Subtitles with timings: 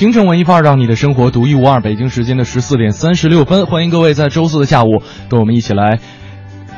[0.00, 1.82] 京城文艺范儿，让你的生活独一无二。
[1.82, 6.00] 北京时间的十四点三十六分，欢迎各位在周四的下午跟我们一起来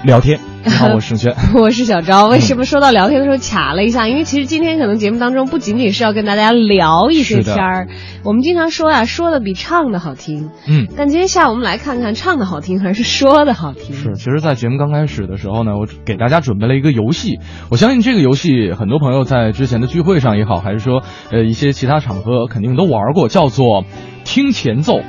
[0.03, 0.52] 聊天。
[0.65, 2.29] 你好，我是盛轩， 我是小昭。
[2.29, 4.07] 为什么说到聊天的时候卡了一下？
[4.07, 7.89] 因为其实今天可能节目当中不仅仅是要跟大家聊一些天儿，
[8.23, 10.51] 我们经常说啊，说的比唱的好听。
[10.69, 13.97] 嗯，但今天下午我们来看看唱的好听还是说的好听。
[13.97, 17.41] 是，其实，在节目刚开始的时候呢，我给大家准备了一个游戏。
[17.69, 23.85] 我相信这个游戏很多朋友在之前的聚会上也好，还是说呃一些其他场合肯定都玩过，叫做
[24.25, 25.01] 听前奏，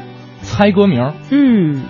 [0.41, 1.13] 猜歌名。
[1.29, 1.83] 嗯，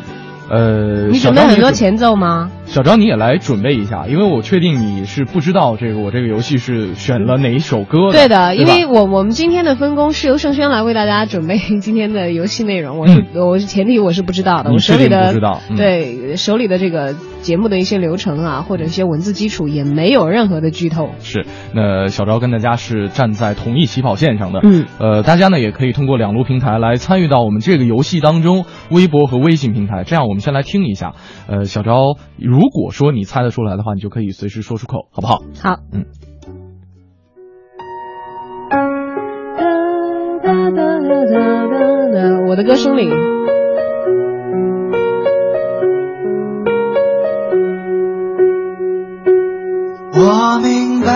[0.49, 2.51] 呃，你准备很多前奏吗？
[2.65, 8.13] 小张，你也来准备一下，因为我确定你是不知道这个我这个游戏是选了哪一首歌的。
[8.13, 15.33] 对的，因为我我们今天的分工是由盛轩来为大家准备今天的游戏内容，我是、嗯、我是前提我是不知道的，我手里的
[15.77, 21.09] 对手里的这个节目的一些流程啊，或者一些文字基础也没有任何的剧透。
[21.19, 24.61] 是，那小昭跟大家是站在同一起跑线上的。
[24.63, 30.03] 嗯，呃，大家呢也可以通过两路平台来参与到我们这个游戏当中，微博和微信平台。
[30.05, 31.13] 这样，我们先来听一下，
[31.47, 32.15] 呃，小昭
[32.53, 35.41] 如果说你猜得出来的话，你就可以随时说出口，好不好？
[35.59, 36.05] 好，嗯。
[42.47, 43.09] 我的歌声里，
[50.13, 51.09] 我明白，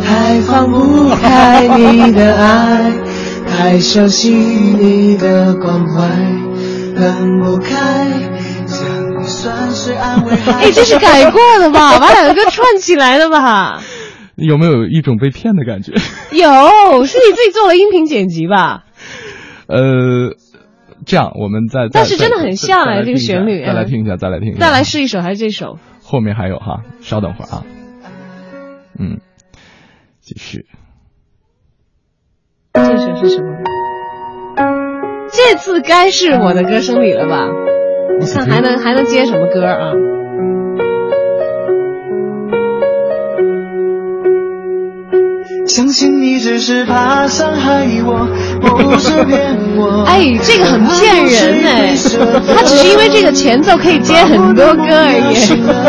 [0.00, 2.92] 太放不开你的爱，
[3.46, 6.08] 太熟悉你的关怀，
[6.96, 8.27] 分不开。
[9.46, 11.98] 哎，这是改过的吧？
[12.00, 13.80] 把两个歌串起来的吧？
[14.34, 15.92] 有没有一种被骗的感觉？
[16.32, 18.84] 有，是你自己做了音频剪辑吧？
[19.66, 20.34] 呃，
[21.06, 23.64] 这样我们再，但是真的很像哎，这个旋律。
[23.64, 25.78] 再来听一下，再来听一下，再来试一首还是这首？
[26.02, 27.64] 后面还有哈，稍等会儿啊。
[28.98, 29.18] 嗯，
[30.20, 30.66] 继续。
[32.72, 33.48] 这首是什么？
[35.30, 37.48] 这次该是我的歌声里了吧？
[38.20, 39.92] 我看还能还能接什么歌啊？
[45.68, 48.26] 相信你只是怕伤害我，
[48.60, 50.02] 不是骗我。
[50.08, 51.94] 哎，这个很骗人哎，
[52.56, 55.34] 他只是因为这个前奏可以接很多歌而已。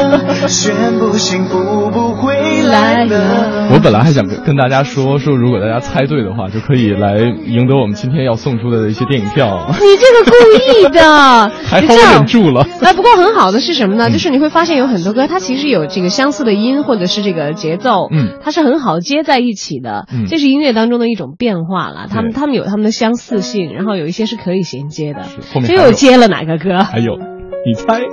[0.47, 3.69] 宣布幸福不会来了。
[3.71, 9.69] 我本来还想跟跟大家说说，如果大家猜对的话，就可以来赢得我们今天要送出的一些电影票。
[9.71, 10.35] 你这个故
[10.81, 12.67] 意的，还好我忍住了。
[12.81, 14.09] 哎，不过很好的是什么呢？
[14.11, 19.68] 就是你会发现有很多歌，它其实有这个相似的音或者是这个节奏，嗯，它是很好接在一起。
[19.77, 22.07] 的，嗯，这是音乐当中的一种变化了。
[22.09, 25.21] 他们他们有他们的相似性，然后有一些是可以衔接的。
[25.53, 26.81] 后面这又接了哪个歌？
[26.81, 27.19] 还有，
[27.67, 28.01] 你猜？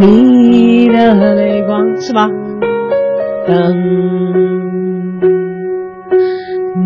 [0.00, 2.26] 你的泪光是吧？
[3.46, 3.76] 等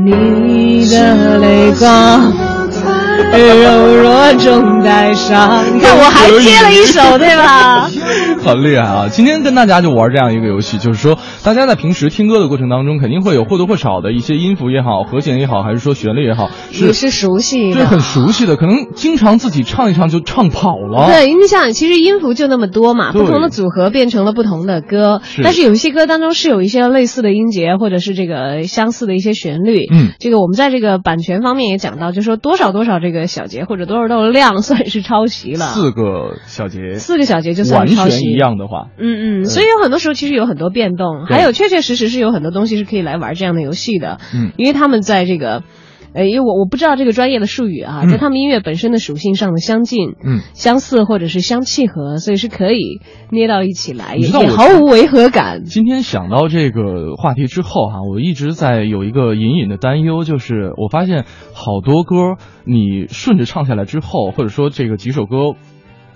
[0.04, 2.34] 你的泪光。
[3.36, 7.86] 柔弱中带伤，你看我还接了一首， 对吧？
[8.46, 9.08] 很厉害啊！
[9.08, 21.06] 今天跟大家就玩这样一个游戏，就是说，大家在平时听歌的过程当中，肯定会有或多或少的一些音符也好，和弦也好，还是说旋律也好，是是熟悉的，对，很熟悉的，可能经常自己唱一唱就唱跑了。
[21.06, 29.86] 对，你想，其实音符就那么多嘛，不同的组合变成了不同的歌，但是有一些歌当中是有一些类似的音节，或者是这个相似的一些旋律。
[29.92, 33.26] 嗯，这个我们在这个版权方面也讲到，就说多少多少这个。
[33.26, 37.97] 小节或者多少多少量算是抄袭了，四个小节，四个小节就算完全
[38.36, 45.62] 一样的话，嗯嗯，所以有很多时候其实有很多变动，还有确确实实是有很多东西是可以来玩这样的游戏的，嗯，因为他们在这个。
[46.15, 55.65] 呃，因为我我不知道这个专业的术语啊，嗯、在他们音乐本身的属性上的相近、嗯相似或者是相契合，所以是可以捏到一起来，也也毫无违和感。
[55.65, 62.16] 今天想到这个话题之后哈、啊，我一直在有一个隐隐的担忧，就是我发现好多歌
[62.65, 65.53] 你顺着唱下来之后，或者说这个几首歌。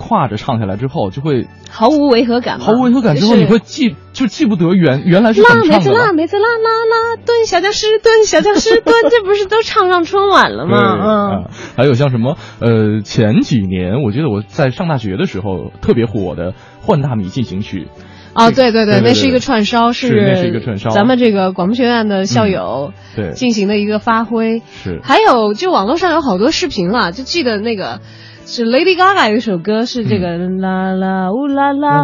[0.01, 2.59] 跨着唱下来之后，就会毫无违和感。
[2.59, 5.69] 毫无违和感之后，你会记就记不得原原来是怎么唱的。
[5.69, 11.45] 啦，每次啦，每次啦啦啦，蹲小僵尸，蹲小僵尸，蹲，这不是都唱上春晚了吗？
[11.45, 16.51] 嗯，还有像什么呃，前几年我记得我在上大学的时候特别火的
[16.81, 17.87] 《换大米进行曲》。
[18.33, 24.61] 哦，对对对，那是一个串烧，是那是一个串烧，咱们这个广播学院的校友对进行的一个发挥。
[24.83, 27.99] 是，还有就网络上有好多视频了，就记得那个
[28.45, 32.03] 是 Lady Gaga 有一首歌是这个啦啦呜啦啦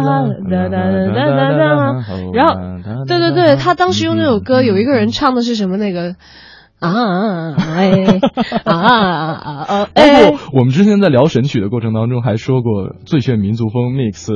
[0.50, 2.54] 哒哒哒哒哒哒，然后
[3.06, 6.14] 对对对，他当时用那首歌有一个人唱的是什么那个。
[6.80, 8.20] 啊哎
[8.64, 9.88] 啊啊啊！
[9.92, 14.30] 包括我们之前在聊神曲的过程当中，还说过最炫民族风 mix，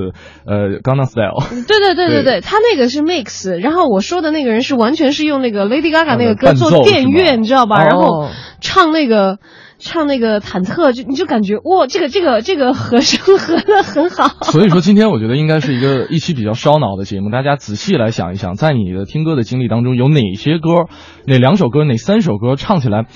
[0.44, 1.38] 呃，Gangnam Style。
[1.68, 7.84] 对对对对对，他那个是 mix，然后我说的那个人是完全是用那个 Lady Gaga 那个歌做电乐，你知道吧？
[7.84, 8.28] 然后
[8.60, 9.38] 唱那个。
[9.84, 14.28] 唱那个忐忑，就你就感觉哇，这个这个这个和声合的很好。
[14.50, 17.30] 所以说，今天我觉得应该是一个一期比较烧脑的节目。
[17.30, 20.86] 大家仔细来想一想，在你的听歌的经历当中，有哪些歌，
[21.26, 23.06] 哪两首歌，哪三首歌唱起来，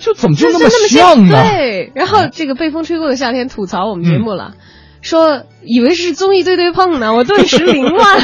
[0.00, 1.42] 就怎么就那么像呢？
[1.42, 1.92] 对。
[1.94, 4.54] 然后这个被风吹过的夏天吐槽我们节目了。
[5.02, 8.20] 说以为是综艺对对碰呢，我顿时凌乱。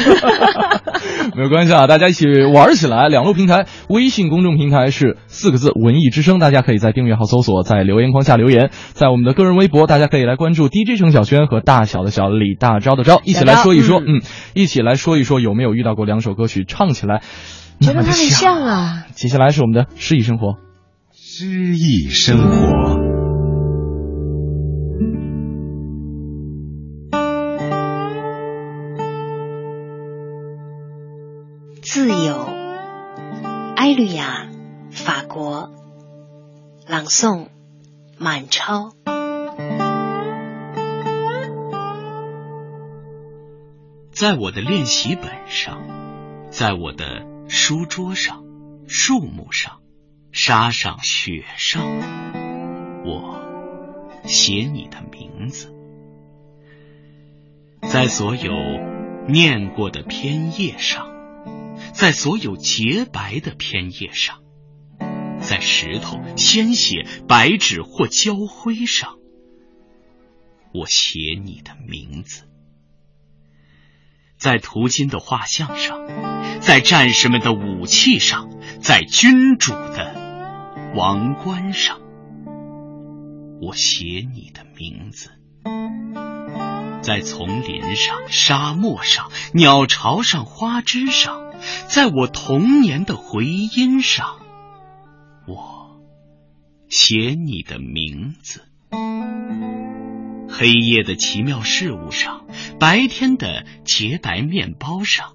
[1.35, 3.07] 没有关系啊，大家一起玩起来。
[3.07, 8.69] 两路平台，微信公众平台是四个字“文艺之声”，大家可以在订阅号搜索，在留言框下留言。
[8.93, 14.21] 在我们的个人微博，大家可以来关注 DJ 程小轩和大小的小李大钊的钊，一起来说一说，嗯，
[14.53, 17.21] 一起来说一说有没有遇到过两首歌曲唱起来
[17.79, 19.05] 觉得它很像啊。
[19.13, 20.55] 接下来是我们的诗意生活，
[21.13, 21.47] 诗
[21.77, 23.12] 意生活。
[32.15, 32.45] 自由，
[33.75, 34.47] 埃吕亚，
[34.91, 35.71] 法国，
[36.87, 37.47] 朗诵，
[38.19, 38.91] 满超。
[44.11, 45.81] 在我的练习本上，
[46.51, 48.43] 在我的书桌上、
[48.87, 49.79] 树木上、
[50.31, 51.83] 沙上、雪上，
[53.05, 53.41] 我
[54.25, 55.73] 写你的名字，
[57.81, 58.53] 在所有
[59.27, 61.11] 念过的篇页上。
[61.93, 64.41] 在所有洁白的片叶上，
[65.39, 69.17] 在石头、鲜血、白纸或焦灰上，
[70.73, 72.45] 我写你的名字；
[74.37, 78.49] 在途经的画像上，在战士们的武器上，
[78.81, 82.01] 在君主的王冠上，
[83.61, 85.29] 我写你的名字；
[87.01, 91.52] 在丛林上、沙漠上、鸟巢上、花枝上。
[91.87, 94.39] 在我童年的回音上，
[95.47, 96.01] 我
[96.89, 98.61] 写你的名字；
[100.49, 102.45] 黑夜的奇妙事物上，
[102.79, 105.33] 白天的洁白面包上，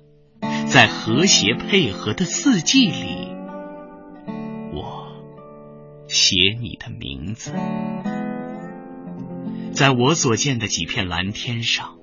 [0.67, 3.29] 在和谐配合的四季里，
[4.73, 5.13] 我
[6.09, 7.53] 写你的名字；
[9.73, 11.99] 在我所见的几片蓝天上，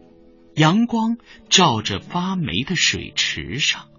[0.55, 1.17] 阳光
[1.49, 3.89] 照着发霉的水池上。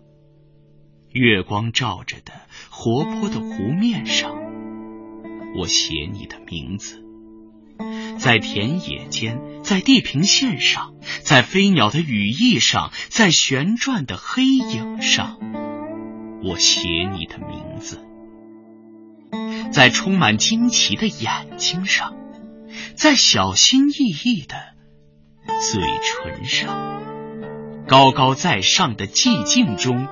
[1.16, 2.32] 月光照着的
[2.68, 4.36] 活泼的湖面上，
[5.56, 6.98] 我写你的名字；
[8.18, 10.92] 在田野间，在地平线上，
[11.22, 15.38] 在飞鸟的羽翼上，在旋转的黑影上，
[16.44, 17.96] 我写你的名字；
[19.72, 22.14] 在充满惊奇的眼睛上，
[22.94, 24.54] 在小心翼翼的
[25.72, 27.02] 嘴唇上，
[27.88, 30.06] 高高在上的寂静中。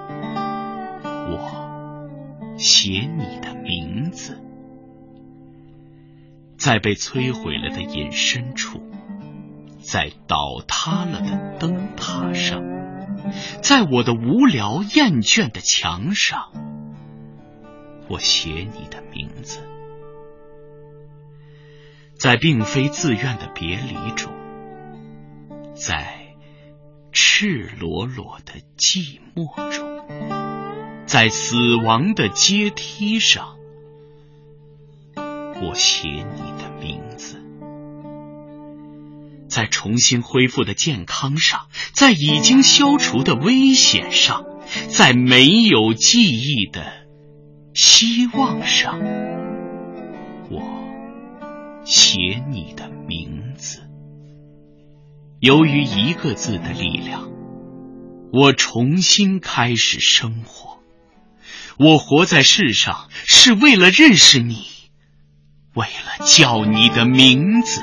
[2.64, 4.42] 写你的名字，
[6.56, 8.80] 在被摧毁了的隐身处，
[9.82, 12.62] 在倒塌了的灯塔上，
[13.60, 16.52] 在我的无聊厌倦的墙上，
[18.08, 19.60] 我写你的名字，
[22.18, 24.32] 在并非自愿的别离中，
[25.74, 26.34] 在
[27.12, 29.83] 赤裸裸的寂寞中。
[31.06, 33.56] 在死亡的阶梯上，
[35.16, 37.36] 我写你的名字；
[39.48, 44.44] 在重新恢复的健康上，在已经消除的危险上，
[44.88, 46.84] 在没有记忆的
[47.74, 48.98] 希望上，
[50.50, 50.62] 我
[51.84, 53.82] 写你的名字。
[55.38, 57.30] 由于一个字的力量，
[58.32, 60.73] 我重新开始生活。
[61.78, 64.64] 我活在世上是为了认识你，
[65.74, 67.82] 为了叫你的名字。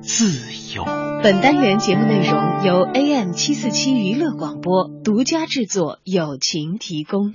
[0.00, 0.40] 自
[0.74, 0.84] 由。
[1.22, 7.34] 本单元节目内容由 AM 七四七娱乐广播独家制作，友情提供。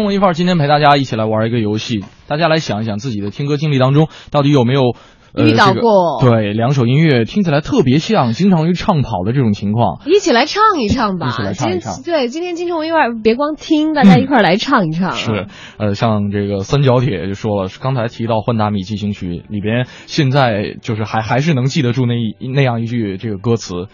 [0.00, 4.94] 嗯，京城文艺范儿今天陪大家一起来玩一个游戏，大家来想一想自己的听歌经历当中到底有没有。
[5.32, 10.00] 呃、遇到这个过对两首音乐听起来特别像，经常于唱跑的这种情况。
[10.04, 11.28] 一起来唱一唱吧！
[11.28, 15.46] 一起来唱一唱对，今天金城文一范儿别光听，大家一块儿来唱一唱、啊是，
[15.78, 23.86] 呃，像这个三角铁就说了，刚才提到《换大米进行曲》里边，现在就是还还是能记得住那一那样一句这个歌词，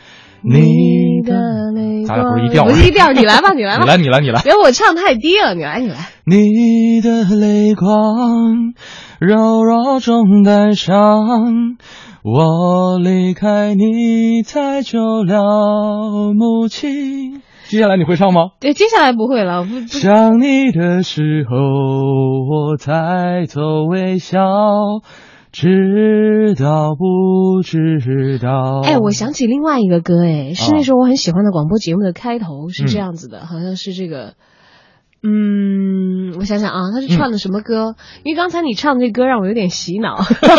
[0.42, 1.34] 你的
[1.74, 2.64] 泪咱俩光不是一调。
[2.64, 4.42] 吗不是一调，你来吧， 你来吧，你来，你来，你来。
[4.42, 5.96] 别我唱太低了，你来，你来。
[6.24, 8.74] 你的泪光，
[9.20, 10.94] 柔弱中带伤。
[12.22, 17.40] 我离开你太久了，母亲。
[17.68, 17.96] 接下来。
[17.96, 18.50] 你会唱吗？
[18.60, 19.12] 对，接下来。
[19.12, 19.86] 不会了，不不。
[19.86, 24.40] 想你的时候，我抬头微笑，
[25.58, 28.82] 知道不知道？
[28.84, 34.34] 哎，我想起另外一个歌，哎，是那啊时候我很喜欢的广播节目的开头，是这样子的，好像是这个。
[35.22, 37.96] 嗯，我想想啊，他是唱的什么歌？
[38.22, 40.18] 因为刚才你唱这歌让我有点洗脑，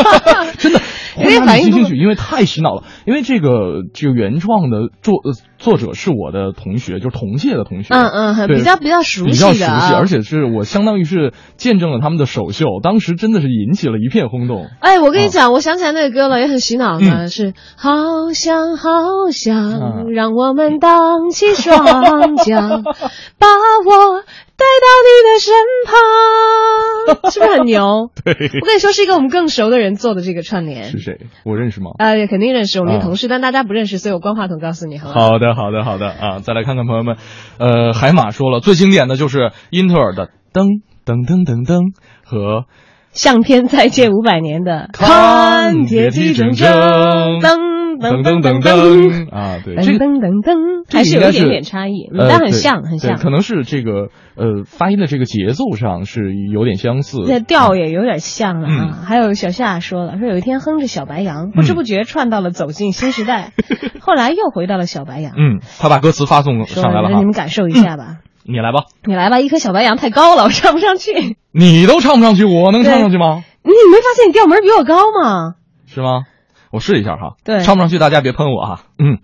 [0.57, 0.81] 真的，
[1.23, 2.83] 有点反应不进行曲，因为太洗脑了。
[3.05, 7.93] 因为这个这个原创的作呃作者是我的同学，就是同届的同学。
[7.93, 9.93] 嗯嗯，比较比较熟比较熟悉。
[9.93, 14.67] 而且是我相当于是见证了他们的首秀，当时真的是引起了一片轰动。
[14.79, 18.89] 哎，我跟你讲，我想起来那个歌了，也很洗脑的，嗯是好想好
[19.31, 22.83] 想嗯让我们荡起双桨，
[23.39, 23.47] 把
[23.85, 24.23] 我
[24.57, 25.53] 带到你的身
[25.85, 28.09] 旁， 是不是很牛？
[28.25, 30.97] 对，我跟你说，是一个我们更熟的人做的这个串联是。
[30.97, 31.27] 谁？
[31.45, 31.91] 我认识吗？
[31.99, 35.11] 呃，肯定认识我们的啊同事，但大家不认识，所以我关话筒告诉你，好？
[35.11, 36.39] 好的，好的，好的啊！
[36.39, 37.17] 再来看看朋友们，
[37.59, 41.93] 呃，海马说了，最经典的就是英特尔的噔噔噔噔噔
[42.25, 42.65] 和
[43.13, 47.66] 向天再借五百年的看铁蹄铮铮噔
[47.99, 53.17] 噔噔噔噔啊，对，这噔噔噔，还是有一点点差异，但很像，很像。
[53.17, 59.03] 可能是这个呃发音的这个节奏上是有点相似，那调也有点像了啊。
[59.05, 63.51] 还有小夏说了，说有一天哼着小白杨，不知不觉串到了走进新时代，
[63.99, 65.33] 后来又回到了小白杨。
[65.37, 68.17] 嗯，他把歌词发送上来了，你们感受一下吧。
[68.49, 71.35] 你来吧，你来吧，一颗小白杨太高了，我唱不上去。
[71.51, 73.43] 你都唱不上去，我能唱上去吗？
[73.63, 75.55] 你没发现你调门比我高吗？
[75.85, 76.23] 是吗？
[76.71, 79.19] 我试一下哈，对唱不上去大家别喷我哈，嗯。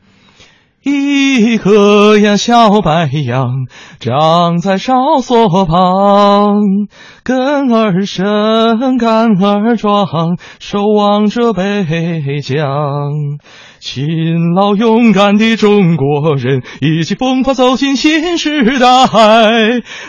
[0.86, 3.68] 一棵呀小白杨，
[4.02, 6.60] 长在哨所旁，
[7.24, 11.86] 根儿深，干儿壮，守望着北
[12.42, 12.60] 疆。
[13.80, 18.88] 勤劳勇敢的中国人，一起奋发走进新时代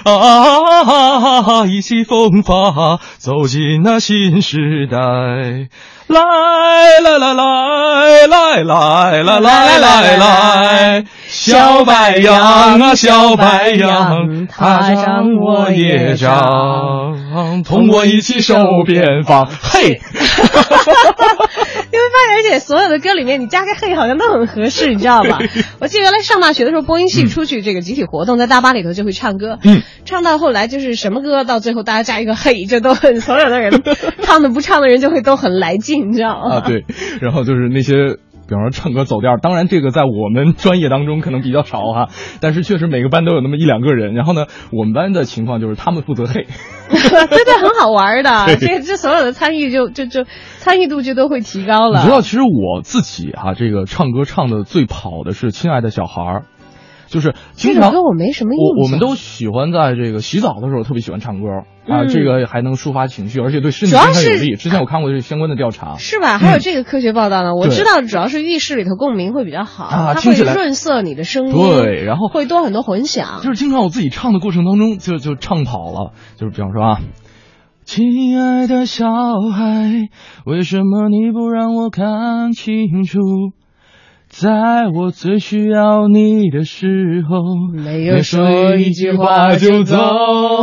[0.05, 1.67] 啊！
[1.67, 5.69] 一起奋发走进那新时代。
[6.07, 6.19] 来
[7.03, 17.17] 来来来来来来来来来，小白杨啊小白杨，它长我也长，
[17.65, 19.47] 同我一起守边防。
[19.47, 19.99] 嘿， 因为
[22.11, 25.39] 发现，而且所有的歌里面，你加个嘿好像都很合适，你知道吧？
[25.81, 33.83] 我记得原来上大学的时候，播音系出去这个集体活动，在大巴里头就会唱歌，嗯，唱到后来就是什么歌，到最后大家加一个嘿，就都很所有的人
[34.23, 36.57] 唱的不唱的人就会都很来劲，你知道吗？
[36.57, 36.85] 啊，对，
[37.21, 42.09] 然后就是那些比方说唱歌走调，当然这个在我们专业当中可能比较少哈，
[42.41, 44.15] 但是确实每个班都有那么一两个人。
[44.15, 46.45] 然后呢，我们班的情况就是他们负责黑，
[46.89, 48.57] 对对，很好玩的。
[48.61, 50.25] 这这所有的参与就就就
[50.59, 52.01] 参与度就都会提高了。
[52.01, 56.41] 你知道，其实我自己哈、这个唱歌唱的最跑的是《亲爱的小孩儿》，
[57.13, 58.67] 就是经常这首歌我没什么印象。
[58.67, 61.49] 我我们都喜欢在这个洗澡的时候特别喜欢唱歌
[61.87, 64.57] 啊，嗯这个还能抒发情绪，而且对身体非常有是利。
[64.57, 66.39] 之前我看过这相关的调查，是吧？
[66.39, 67.55] 还有这个科学报道呢。
[67.55, 73.41] 我知道，主要是浴室里头共鸣会比较好，它会润色你的声音，对，然后会多很多混响。
[73.43, 77.01] 就是经常我自己唱的过程当中就就唱跑了，就是比方说啊。
[77.87, 79.05] 亲爱的小
[79.53, 80.09] 孩，
[80.47, 83.19] 为什么你不让我看清楚？
[84.37, 87.37] 在我最需要你的时候，
[87.73, 89.97] 没有说一句话就走。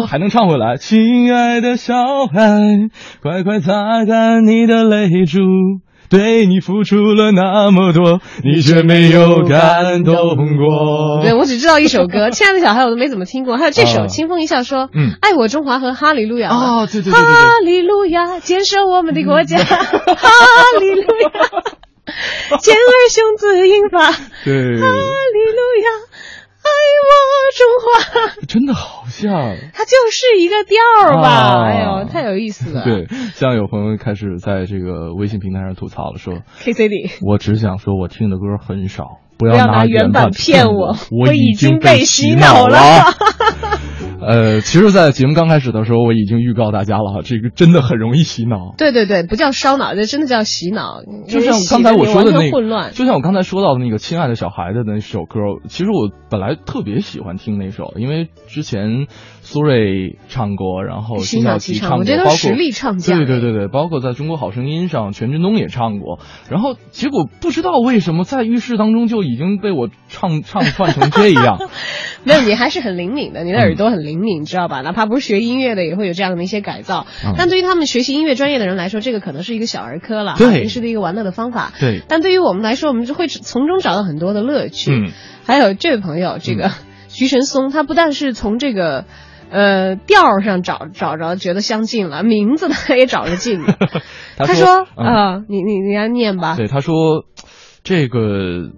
[0.05, 0.75] 还能唱回来。
[0.75, 1.95] 亲爱的小
[2.33, 2.89] 孩，
[3.23, 5.39] 快快擦干你的泪珠。
[6.09, 10.15] 对你付出了那么多，你却没有感动
[10.57, 11.21] 过。
[11.21, 13.55] 对，我只知道一首歌，《亲爱的小孩》我都没怎么听过。
[13.55, 20.29] 还有这首啊《清风一笑说》，嗯爱我中华和哈利路亚啊对对对对对哈利路亚，建设我们的国家， 哈
[20.81, 21.63] 利路亚，
[22.60, 24.81] 健儿雄姿英发， 哈，利路
[25.84, 25.89] 亚，
[26.62, 26.70] 爱
[27.08, 27.12] 我
[27.58, 28.46] 中华。
[28.48, 29.31] 真的好像。
[29.74, 31.29] 它就是一个调儿吧？
[31.29, 32.84] 啊哎呦，太有意思了。
[32.84, 37.17] 对，像有朋友开始在这个微信平台上吐槽了，说，KCD。
[37.22, 42.77] 我只想说我听的歌很少，不不要拿拿原版版骗我我，已经经被被洗脑脑了
[44.21, 48.75] 呃，其实，在节目刚开始的时候，我已经预告大家了哈，这个真的很容易洗脑。
[48.77, 51.01] 对对对，不叫烧脑，这真的叫洗脑。
[51.27, 52.91] 就像刚才我说的那个，混乱。
[52.93, 59.07] 就像我刚才说到的那个《亲爱的小孩》的那首歌，其实我本来特别喜欢听那首，因为之前
[59.41, 71.57] 苏芮唱过，然后辛晓琪唱过，我觉得实力唱将对对对对，包括在中国好声音上，全振东也唱过，然后结果不知道为什么在浴室当中就已经被我唱唱串成这样。
[72.23, 74.82] 没有，你还是很灵敏的，你的耳朵很灵敏，知道吧？
[74.82, 77.06] 哪怕不是学音乐的，也会有这样的一些改造。
[77.26, 81.74] 嗯但对于他们学习音乐专业的人来说，这个可能是一个小儿科了，对平时的一个玩乐的方法。
[81.80, 84.91] 对，但对于我们来说，我们就会从中找到很多的乐趣。
[84.91, 85.12] 嗯，
[85.45, 86.71] 还有这位朋友，这个
[87.10, 89.06] 徐晨松，他不但是从这个。
[89.54, 93.76] 呃，调上找找着，觉得相近了，名字他也找着近了。
[94.39, 96.56] 他他说：“嗯啊、你你你来念吧。
[96.56, 97.26] 对，他说
[97.84, 98.71] 这个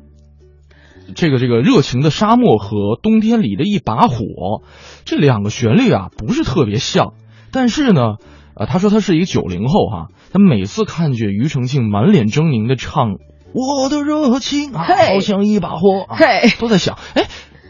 [1.16, 4.62] 这个这个热情的沙漠和冬天里的一把火，
[5.06, 7.14] 这两个旋律啊不是特别像，
[7.52, 8.16] 但是呢，
[8.56, 13.16] 呃，他说他是一个九零后哈，他每次看见庾澄庆满脸狰狞的唱
[13.54, 16.50] 我的热情啊，好像一把火啊，嘿。
[16.60, 17.28] 都在想，哎，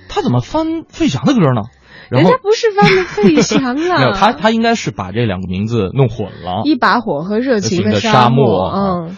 [0.09, 1.61] 他怎么翻费翔的歌呢？
[2.09, 9.17] 人家不是翻的费翔啊， 没有他，他应该是把这两个名字弄混了，一把火和热情的沙漠嗯，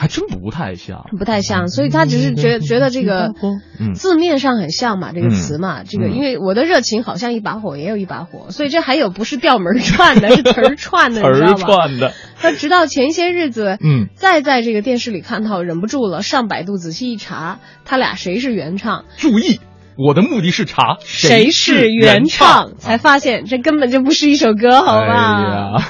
[0.00, 1.04] 还真不太像。
[1.18, 3.34] 不太像，所以他只是觉觉得这个
[3.78, 11.64] 嗯字面上很像嘛，这个词嘛，这个嗯因为我的热情好像一把火，也有一把火，所以这还有不是调门串的，是词儿串的，词儿你知道吧？
[11.64, 19.60] 串的，他直到前些日子，嗯，再在这个电视里看到，忍不住了，上百度仔细一查，他俩谁是原唱，注意，
[19.96, 25.42] 我的目的是查谁是原唱，才发现这根本就不是一首歌，好哎吧？
[25.42, 25.82] 呀，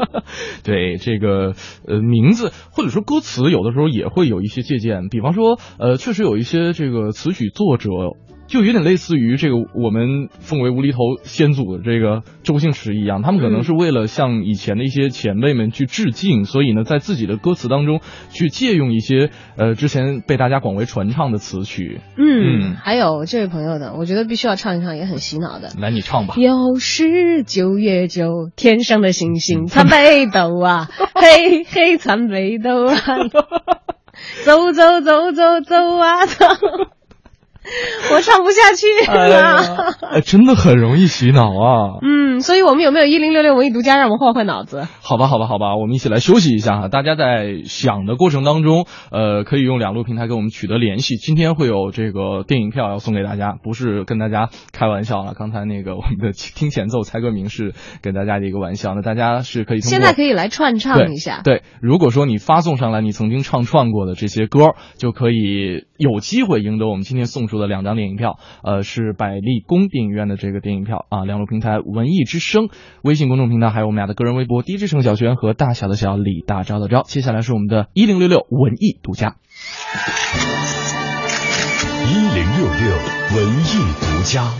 [0.64, 1.54] 对这个
[1.86, 5.08] 呃名字或者说歌词，有的时候也会有一些借鉴。
[5.10, 7.90] 比方说，呃，确实有一些这个词曲作者。
[8.52, 22.02] 就有点类似于这个我们奉为无厘头先祖的这个周星驰一样，他们可能是为了向以前的一些前辈们去致敬，所以呢，在自己的歌词当中去借用一些呃之前被大家广为传唱的词曲。
[22.18, 25.70] 嗯，嗯还有这位朋友的，我觉得必须要唱一唱，也很洗脑的。
[25.80, 26.34] 来，你唱吧。
[26.36, 32.96] 又是九月九，天上的星星参北斗啊，嘿嘿参北斗啊，
[34.44, 36.46] 走走走走走啊走，
[38.12, 39.30] 我唱不下去哎了。
[39.30, 41.98] 呀，哎真的很容易洗脑啊！
[42.02, 44.86] 嗯，所以我们有没有一零六六文艺独家，让我们换换脑子？
[45.00, 46.88] 好吧，好吧，好吧，我们一起来休息一下哈。
[46.88, 51.16] 大家在想的过程当中，呃，可以用两路平台跟我们取得联系。
[51.16, 55.34] 今天会有这个电影票要送给大家，不是跟大家开玩笑了。
[55.38, 61.40] 刚才那个我们的听前奏猜歌名是给大家的一个玩笑，那大家是可以现在可以来串唱一下。
[61.44, 68.38] 对，如果说你发送上来你曾经唱串过的这些歌，就可以有机会赢得我们今天送出的两张电影票。
[68.64, 71.24] 呃，是百丽宫电影院的这个电影票啊。
[71.24, 72.68] 两路平台文艺之声
[73.02, 77.02] 微信公众平台，还有我们俩的个人微博 DJ 盛小轩和大小的小李大招的招。
[77.02, 79.36] 接下来是我们的一零六六文艺独家。
[82.10, 82.96] 一零六六
[83.36, 84.52] 文艺独家。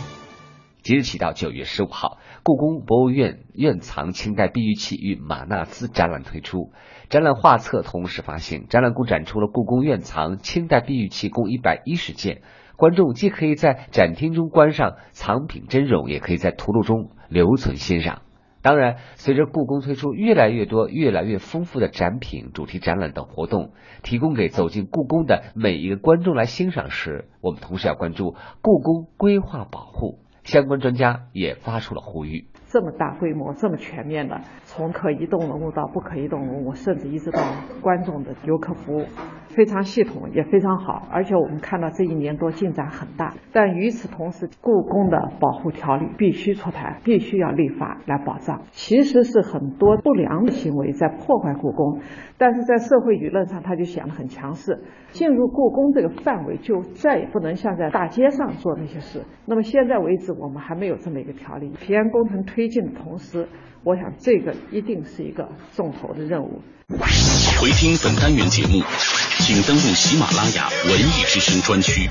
[0.83, 6.73] 即日起到九月十五号，故宫博物院院藏清代碧玉器与马纳斯展览推出，
[7.09, 8.67] 展览画册同时发行。
[8.69, 12.43] 展览共展出了故宫院藏清代碧玉器共一百一十件，
[12.77, 18.23] 观众既可以在展厅中观赏藏品真容，也可以在图录中留存欣赏。
[18.61, 30.19] 当然，随着故宫推出越来越多、越来越丰富的展品、主题展览等活动，提供给走进故宫的每一个观众来欣赏时，我们同时要关注故宫规划保护。
[30.45, 32.52] 相关专家也发出了呼吁。
[32.73, 37.39] 这么大规模、这么全面的，从可移动文物到不可移动文物，甚至一直到
[37.83, 39.05] 观众的游客服务，
[39.49, 41.07] 非常系统，也非常好。
[41.11, 43.35] 而且我们看到这一年多进展很大。
[43.53, 48.63] 但与此同时，故宫的保护条例必须出台，必须要立法来保障。
[48.71, 52.01] 其实是很多不良的行为在破坏故宫，
[52.39, 54.83] 但是在社会舆论上，他就显得很强势。
[55.11, 59.21] 进入故宫这个范围，就再也不能像在大街上做那些事。
[59.45, 61.71] 那么现在为止，我们还没有这么一个条例。
[61.79, 63.49] 平安工程推进的同时，
[63.85, 66.63] 我想这个一定是一个重头的任务。
[67.61, 68.83] 回听本单元节目，
[69.39, 72.09] 请登录喜马拉雅文艺之声专区。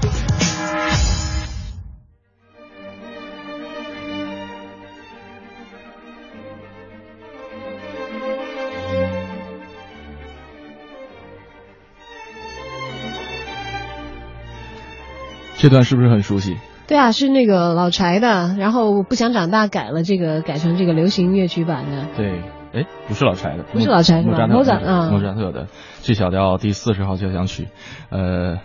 [15.57, 16.57] 这段是不是很熟悉？
[16.87, 22.05] 对啊，是那个老柴的，然后不想长大改了这个，改成这个流行乐曲版的。
[22.17, 22.41] 对，
[22.73, 24.47] 哎，不是老柴的，不是老柴是吧？
[24.47, 25.67] 莫扎特，莫扎特的
[26.01, 27.69] G 小调第四十号交响曲，
[28.09, 28.57] 呃，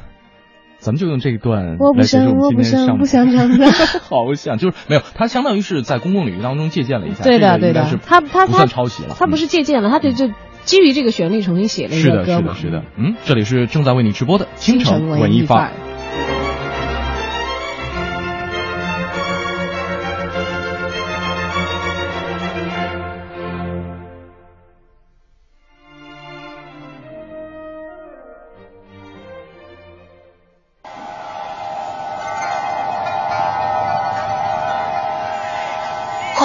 [0.78, 3.66] 咱们就用这一段我不想，我不想， 不想长大。
[3.68, 7.22] 好像就是没有，他相当于是在公共领域当中借鉴了一下。
[7.22, 10.28] 对的，对的，他他不算抄袭了，他不是借鉴了，他就就
[10.64, 12.54] 基于这个旋律重新写了一个歌嘛。
[12.54, 12.82] 是的，是的，是的。
[12.96, 15.72] 嗯，这里是正在为你直播的京城文艺范儿。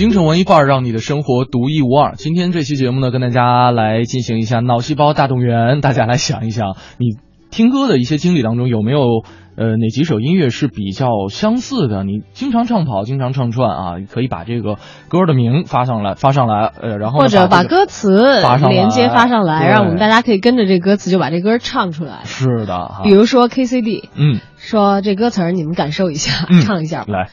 [0.00, 2.14] 京城文艺范儿，让你的生活独一无二。
[2.16, 5.82] 今天这期节目呢，跟大家来进行一下脑细胞大动员。
[5.82, 7.18] 大家来想一想，你
[7.50, 9.22] 听歌的一些经历当中，有没有
[9.58, 12.02] 呃哪几首音乐是比较相似的？
[12.02, 14.76] 你经常唱跑，经常唱串啊，可以把这个
[15.10, 22.20] 歌的名发上来，发上来，呃，然后或者把歌词发上连接发上来，让我们大家可以跟着这歌词就把这歌唱出来。
[22.24, 27.28] 是的，比如说 KCD，嗯，说这歌词儿你们感受一下，唱一下来。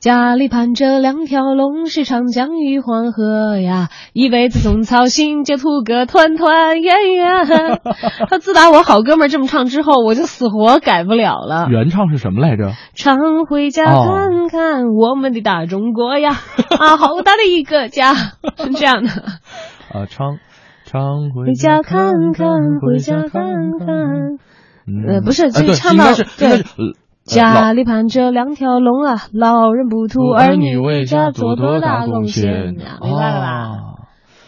[0.00, 7.80] 家里盘着两条龙，是长江与黄河呀，一辈子总操心，就图个团团圆圆。
[8.30, 11.66] 他自打我好哥们这么唱之后，我就死活改不了了。
[11.68, 12.74] 原唱是什么来着？
[12.94, 16.30] 常回家看看我们的大中国呀，
[16.78, 19.10] 啊，好大的一个家，是这样的。
[19.90, 20.38] 啊，常
[20.84, 22.46] 常回家看看，
[22.80, 23.32] 回家看
[23.80, 24.38] 看。
[25.08, 26.62] 呃，不是，就唱到对。
[27.28, 33.78] 家里盘着两条龙啊，老人不图儿女为家做多大贡献，明白了吧？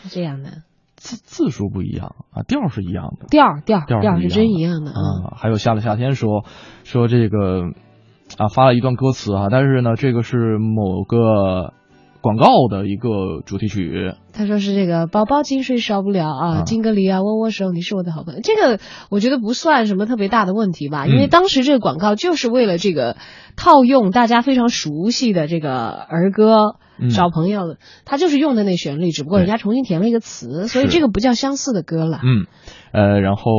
[0.03, 0.51] 是这样的，
[0.97, 5.37] 字字数不一样啊，调是一样的，调调调是真一样的啊。
[5.37, 6.45] 还有下了夏天说
[6.85, 7.65] 说这个
[8.39, 11.75] 啊，发了一段歌词啊，但是呢，这个是某个。
[12.23, 18.41] 广告的一个主题曲，他说是这个宝宝金水少不了啊，金格里啊，握握手，你是我的好朋友。
[18.43, 18.79] 这个
[19.11, 23.17] 我觉得不算什么特别大的问题吧，因为当时这个广告就是为了这个
[23.57, 26.77] 套用大家非常熟悉的这个儿歌
[27.15, 32.21] 找朋友，他就是用的那旋律，只不过人家重新填了一个词，所以这个不叫相似的歌了。
[32.23, 32.47] 嗯，
[32.93, 33.51] 呃，然后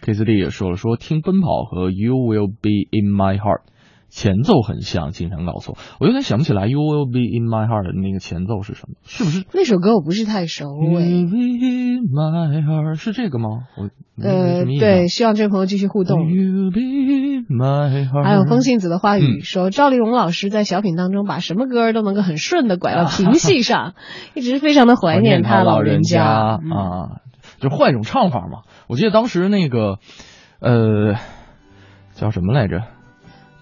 [0.00, 3.62] K C D 也说了，说听奔跑和 You Will Be In My Heart。
[4.14, 6.68] 前奏很像，经常搞错我，我有点想不起来。
[6.68, 8.94] You will be in my heart 的那个前奏是什么？
[9.02, 9.96] 是不是那首歌？
[9.96, 10.66] 我不是太熟。
[10.66, 13.48] You will be in my heart 是这个吗？
[13.76, 13.90] 我
[14.22, 16.30] 呃，对，希望这位朋友继续互动。
[16.32, 18.22] You be in my heart。
[18.22, 23.94] 还有风信子的话语说，赵丽蓉老师在小品当中把什么歌都能够很顺的拐到 平戏上，
[24.34, 26.60] 一直非常的怀念他老人家啊，
[27.58, 28.60] 就换一种唱法嘛。
[28.88, 29.98] 我记得当时那个
[30.60, 31.16] 呃
[32.14, 32.93] 叫什么来着？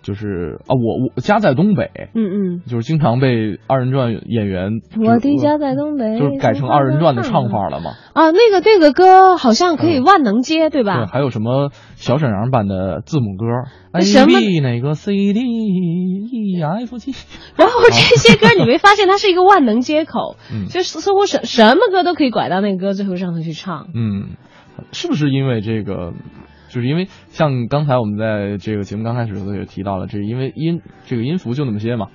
[0.03, 7.93] 就是啊，我我家在东北，嗯嗯，就是经常被二人转演员，我的家在东北，就是改成二人转的唱法了嘛。
[8.13, 11.05] 啊，那个那个歌好像可以万能接，对吧？
[11.05, 13.47] 对，还有什么小沈阳版的字母歌
[14.01, 17.13] 什么 B 哪个 C D E F G，
[17.57, 23.89] 然后这些歌你没发现它是一个万能接口， 嗯就是似乎什什么歌都可以拐到那个歌最后让它去唱。
[23.95, 24.31] 嗯，
[24.93, 26.13] 是不是因为这个？
[26.73, 32.07] 就是因为像刚才我们在这个节目刚开始的时候也提到了，这是因为音这个音符就那么些嘛，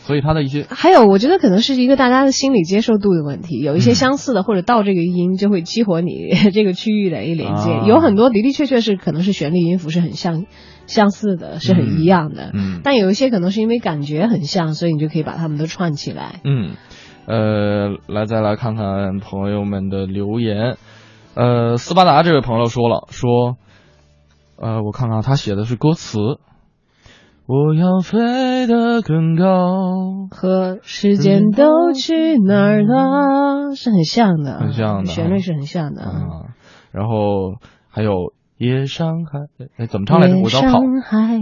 [0.00, 7.84] 所以它的一些还有，我觉得可能是一个大家的心理接受度的问题，有一些嗯相似的或者到这个音就会激活你 这个区域的一连接，啊。
[7.86, 10.46] 有很多的的确确是可能是旋律音符是很相
[10.86, 12.80] 相似的，是很一样的，嗯。
[12.82, 16.40] 但有一些可能是因为感觉很像，所以你就可以把它们都串起来。
[16.44, 16.70] 嗯，
[17.26, 20.76] 呃，来再来看看朋友们的留言。
[21.34, 23.56] 呃，斯巴达这位朋友说了，说，
[24.60, 26.18] 呃，我看看他写的是歌词，
[27.46, 33.74] 我要飞得更高，和时间都去哪儿了？
[33.76, 35.06] 是很像的，很像的。
[35.06, 36.02] 旋律是很像的。
[36.02, 36.10] 啊，
[36.90, 37.54] 然后
[37.88, 39.38] 还有夜上海，
[39.76, 40.34] 哎，怎么唱来着？
[40.38, 40.80] 我夜要跑。
[40.80, 41.38] 上海，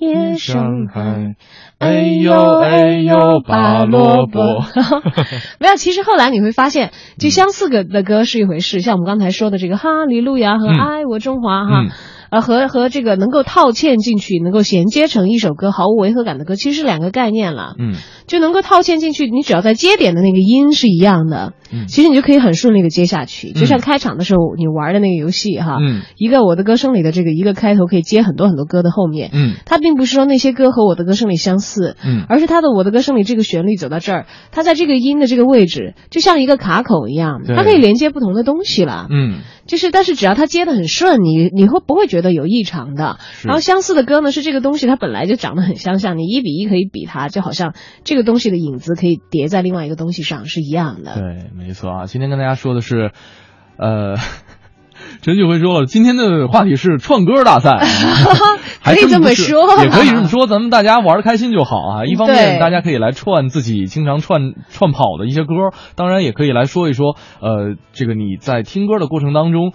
[0.00, 1.36] 夜上海，
[1.78, 4.40] 哎呦哎呦拔萝卜。
[5.60, 11.82] 没有，其实后来你会发现，就相似个的歌是一回事，像我们刚才说的这个《哈利路亚》和嗯《爱我中华》哈。
[11.82, 11.90] 嗯，
[12.30, 17.74] 呃，和和这个能够套嵌进去，能够衔接成一首歌毫无违和感的歌，其实是两个概念了。
[17.78, 17.94] 嗯
[18.26, 21.86] 就能够套嵌进去，你只要在接点的那个音是一样的，嗯。
[21.86, 23.52] 其实你就可以很顺利的接下去。
[23.52, 23.80] 就像嗯。
[23.80, 26.02] 开场的时候你玩的那个游戏哈，嗯。
[26.16, 29.54] 一个我的歌声里的这个一个开头可以接很多很多歌的后面，嗯。
[29.64, 32.24] 它并不是说那些歌和我的歌声里相似，嗯。
[32.28, 39.06] 而是它的我的歌声里这个旋律走到这儿，它在这个音的这个位置，就像一个卡口一样，它可以连接不同的东西了。
[39.10, 43.18] 嗯，就是，但是只要它接的很顺，你你会不会觉得有异常的？
[43.44, 51.14] 然后相似的歌呢，是这个东西它本来就长得很相像，你一比一可以比它，就好像这个东西的影子可以叠在另外一个东西上是一样的。
[51.14, 52.06] 对，没错啊。
[52.06, 53.12] 今天跟大家说的是，
[53.78, 54.16] 呃，
[55.22, 57.78] 陈旭辉说了，今天的话题是串歌大赛，
[58.80, 62.04] 还可以这么说也可以这么说，咱们大家玩的开心就好啊。
[62.08, 65.54] 一方面，大家可以来串自己经常串串跑的一些歌，
[65.94, 69.72] 当然也可以来说一说，呃，这个你在听歌的过程当中。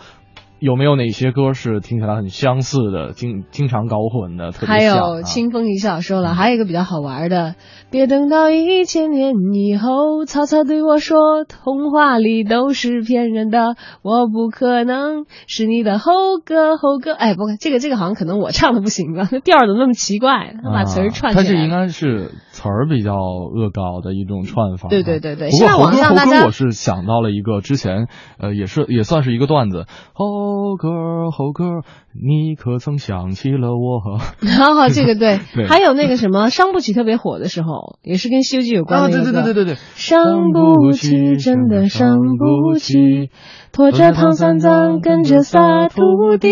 [0.62, 4.84] 有没有哪些歌是听起来很相似的，经经常搞混的，特别还？
[4.84, 7.56] 有清风一笑说了，还有一个比较好玩的，
[7.90, 16.12] 别等到一千年以后，曹操对我说，童话里都是骗人的，我不可能是你的猴
[16.46, 17.12] 哥猴哥。
[17.12, 20.54] 哎，不，这个这个好像可能我唱的不行吧，那调儿怎么那么奇怪？
[20.64, 21.50] 他把词儿串起来了。
[21.50, 24.92] 啊它这应该是词儿比较恶搞的一种串法啊。
[24.92, 31.82] 对对对对不过猴哥猴上大家哥我是想到了一个之前呃也是也算是一个段子，猴哥猴哥，
[32.14, 34.00] 你可曾想起了我？
[34.00, 39.24] 好 好，这个对 对还有那个什么伤不起特别火的时候，也是跟《西游记》有关啊，的。
[39.24, 43.30] 对对对对对对，伤不起，真的伤不起，
[43.72, 46.50] 拖着唐三藏跟着仨徒弟，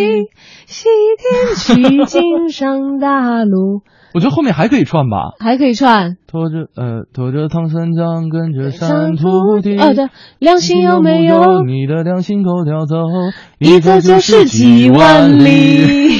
[0.65, 3.81] 西天取经上大路，
[4.13, 6.17] 我觉得后面还可以串吧，还可以串。
[6.27, 11.63] 拖着呃拖着唐三藏跟着山徒弟，哦，对，良心有没有？
[11.63, 12.95] 你的良心够叼走，
[13.59, 16.19] 一走就是几万里。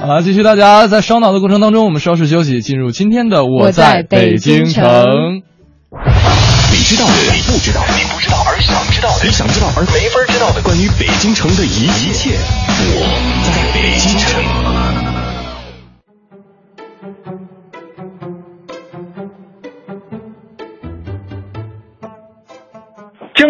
[0.00, 5.42] 好了，继续大家在烧脑的过程当中，我们稍事休息，进入今天的我在北京城。
[6.72, 12.30] 你知道的，你不知道的，你不知道而想知道的，你想知道而没法知道的，关于北京城的一一切，
[12.96, 13.06] 我
[13.44, 14.59] 在北京城。
[17.00, 17.08] 京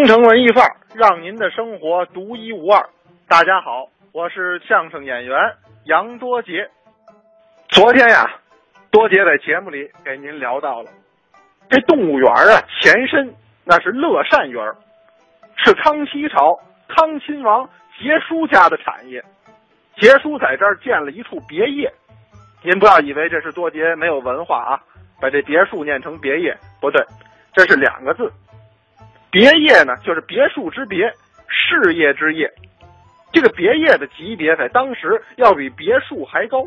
[0.05, 2.89] 城文艺范儿，让您的生活独一无二。
[3.27, 5.37] 大家好，我是相声演员
[5.87, 6.71] 杨多杰。
[7.71, 8.25] 昨天呀，
[8.93, 10.93] 多杰在节目里给您聊到了，
[11.69, 13.35] 这动物园啊，前身
[13.65, 14.65] 那是乐善园，
[15.57, 19.21] 是康熙朝康亲王杰叔家的产业。
[19.97, 21.93] 杰叔在这儿建了一处别业，
[22.63, 24.81] 您不要以为这是多杰没有文化啊，
[25.21, 27.03] 把这别墅念成别业，不对，
[27.55, 28.31] 这是两个字。
[29.31, 31.11] 别业呢，就是别墅之别，
[31.49, 32.51] 事业之业。
[33.33, 36.65] 这个别业的级别在当时要比别墅还高，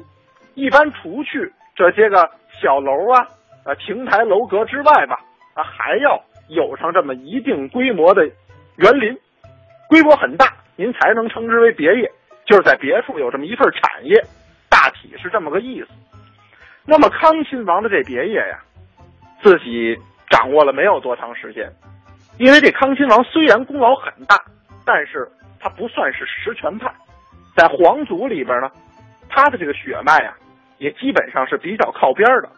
[0.55, 2.29] 一般除去这些个
[2.61, 3.27] 小楼啊、
[3.65, 5.19] 啊亭台楼阁之外吧，
[5.53, 8.25] 啊还要有上这么一定规模的
[8.77, 9.15] 园林，
[9.89, 12.09] 规模很大，您才能称之为别业。
[12.45, 14.21] 就是在别处有这么一份产业，
[15.03, 15.87] 体是这么个意思。
[16.85, 18.59] 那么康亲王的这别业呀，
[19.41, 19.97] 自己
[20.29, 21.71] 掌握了没有多长时间，
[22.39, 24.35] 因为这康亲王虽然功劳很大，
[24.85, 26.91] 但是他不算是实权派，
[27.55, 28.69] 在皇族里边呢，
[29.29, 30.35] 他的这个血脉啊，
[30.77, 32.49] 也基本上是比较靠边的，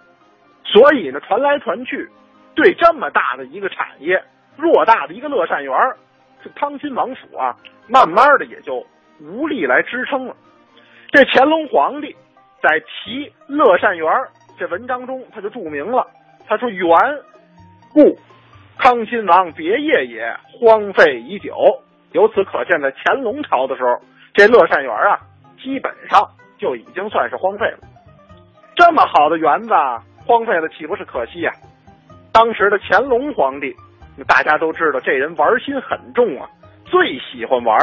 [0.64, 2.10] 所以呢，传来传去，
[2.56, 4.24] 对这么大的一个产业，
[4.58, 5.72] 偌大的一个乐善园，
[6.44, 7.56] 这康亲王府啊，
[7.88, 8.84] 慢慢的也就
[9.20, 10.36] 无力来支撑了。
[11.12, 12.16] 这乾隆皇帝
[12.66, 14.12] 在题乐善园
[14.58, 16.08] 这文章中，他就注明了，
[16.48, 16.88] 他说：“缘
[17.94, 18.18] 故
[18.80, 21.54] 康亲王别业也，荒废已久。”
[22.14, 24.02] 由此可见，在乾隆朝的时候，
[24.34, 25.20] 这乐善园啊，
[25.62, 27.78] 基本上就已经算是荒废了。
[28.76, 29.70] 这么好的园子
[30.26, 31.52] 荒废了，岂不是可惜呀、
[32.34, 33.76] 当时的乾隆皇帝，
[34.28, 36.50] 大家都知道这人玩心很重啊，
[36.86, 37.78] 最喜欢玩。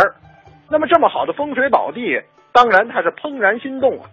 [0.68, 2.20] 那么这么好的风水宝地，
[2.52, 4.10] 当然他是怦然心动啊，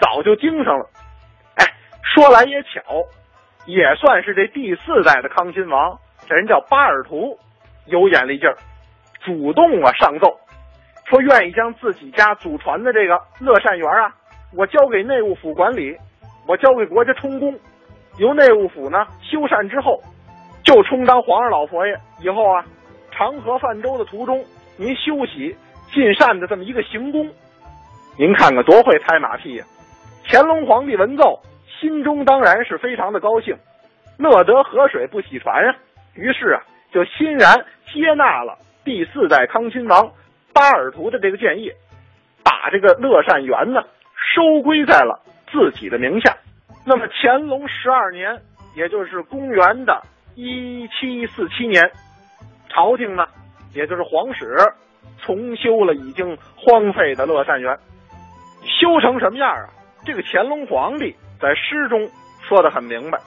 [0.00, 0.86] 早就盯上了。
[1.56, 1.66] 哎，
[2.02, 2.80] 说来也巧，
[3.66, 7.38] 也算是这第四代的康亲王，这人叫巴尔图，
[7.86, 8.56] 有眼力劲儿，
[9.24, 10.38] 主动啊上奏，
[11.06, 14.14] 说愿意将自己家祖传的这个乐善园啊，
[14.54, 15.96] 我交给内务府管理，
[16.46, 17.58] 我交给国家充公，
[18.18, 20.00] 由内务府呢修缮之后，
[20.64, 21.98] 就充当皇上老佛爷。
[22.20, 22.64] 以后啊，
[23.10, 24.44] 长河泛舟的途中，
[24.76, 25.56] 您休息
[25.92, 27.28] 进善的这么一个行宫，
[28.16, 29.64] 您看看多会拍马屁呀、
[30.30, 31.40] 乾隆皇帝闻奏，
[31.80, 33.56] 心中当然是非常的高兴，
[34.18, 35.74] 乐得河水不洗船啊。
[36.14, 36.60] 于是啊，
[36.92, 40.12] 就欣然接纳了第四代康亲王
[40.52, 41.72] 巴尔图的这个建议，
[42.44, 43.82] 把这个乐善园呢
[44.34, 45.18] 收归在了
[45.50, 46.36] 自己的名下。
[46.84, 48.38] 那么乾隆十二年，
[48.76, 50.02] 也就是公元的
[50.34, 51.90] 一七四七年，
[52.68, 53.26] 朝廷呢，
[53.72, 54.58] 也就是皇室
[55.22, 57.78] 重修了已经荒废的乐善园，
[58.62, 59.70] 修成什么样啊？
[60.08, 62.08] 这个乾隆皇帝在诗中
[62.40, 63.18] 说的很明白，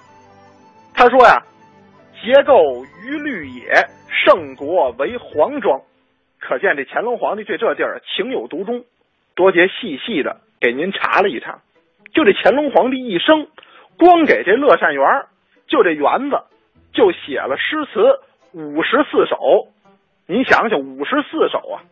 [0.95, 1.43] 他说呀
[2.25, 3.71] ：“结构于绿野，
[4.09, 5.79] 圣国为黄庄。”
[6.41, 8.83] 可见这乾隆皇帝对这地儿情有独钟。
[9.35, 11.59] 多杰细细的给您查了一查，
[12.15, 13.47] 就这乾隆皇帝一生，
[13.99, 15.05] 光给这乐善园
[15.67, 16.45] 就这园子
[16.93, 18.19] 就写了诗词
[18.53, 19.67] 五十四首。
[20.25, 21.85] 您想想，五十四首啊，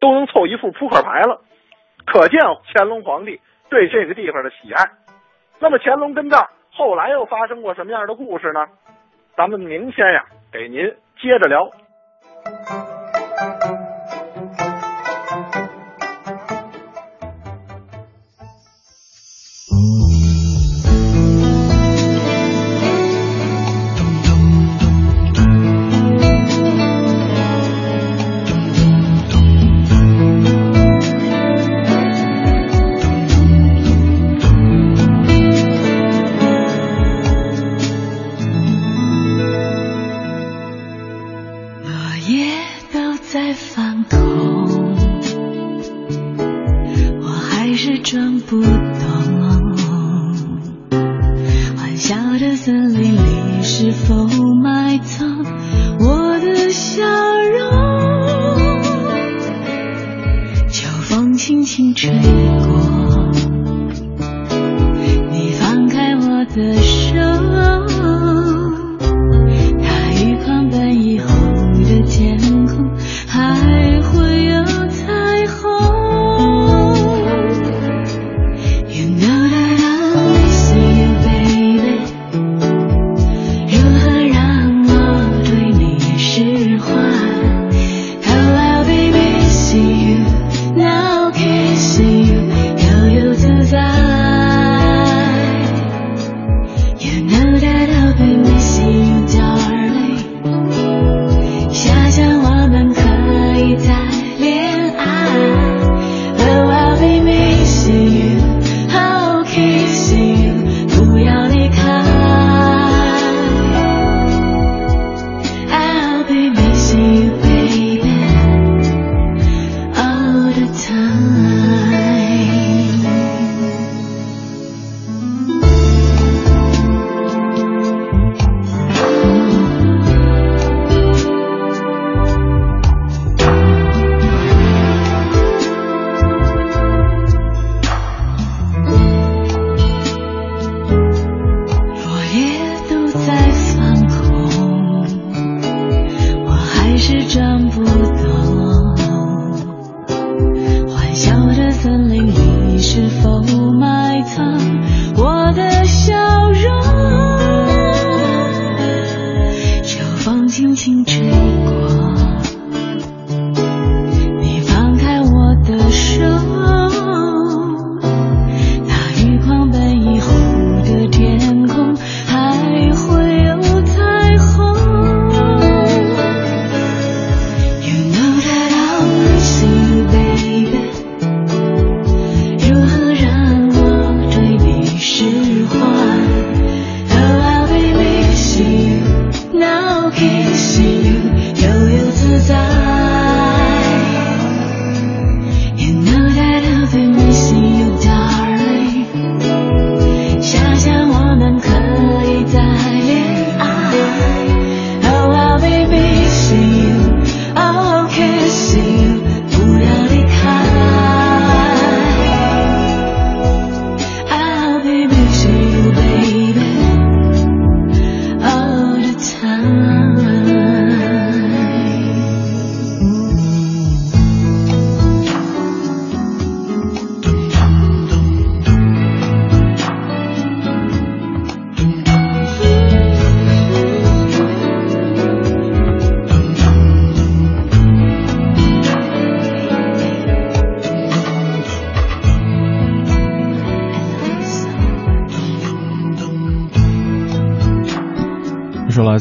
[0.00, 1.42] 都能凑一副扑克牌了。
[2.04, 2.40] 可见
[2.74, 3.40] 乾隆皇帝
[3.72, 4.84] 对这个地方的喜爱。
[5.58, 8.66] 那么乾隆跟这儿后来又发生过什么样的故事呢？
[9.34, 10.84] 咱们明天呀，给您
[11.18, 11.70] 接着聊。
[61.44, 62.18] 轻轻吹过，
[65.32, 67.01] 你放开我的手。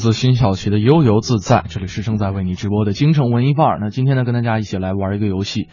[0.01, 3.77] 自辛晓琪的《悠游自在》，这里是正在为你直播的京城文艺范儿。
[3.79, 5.69] 那今天呢，跟大家一起来玩一个游戏，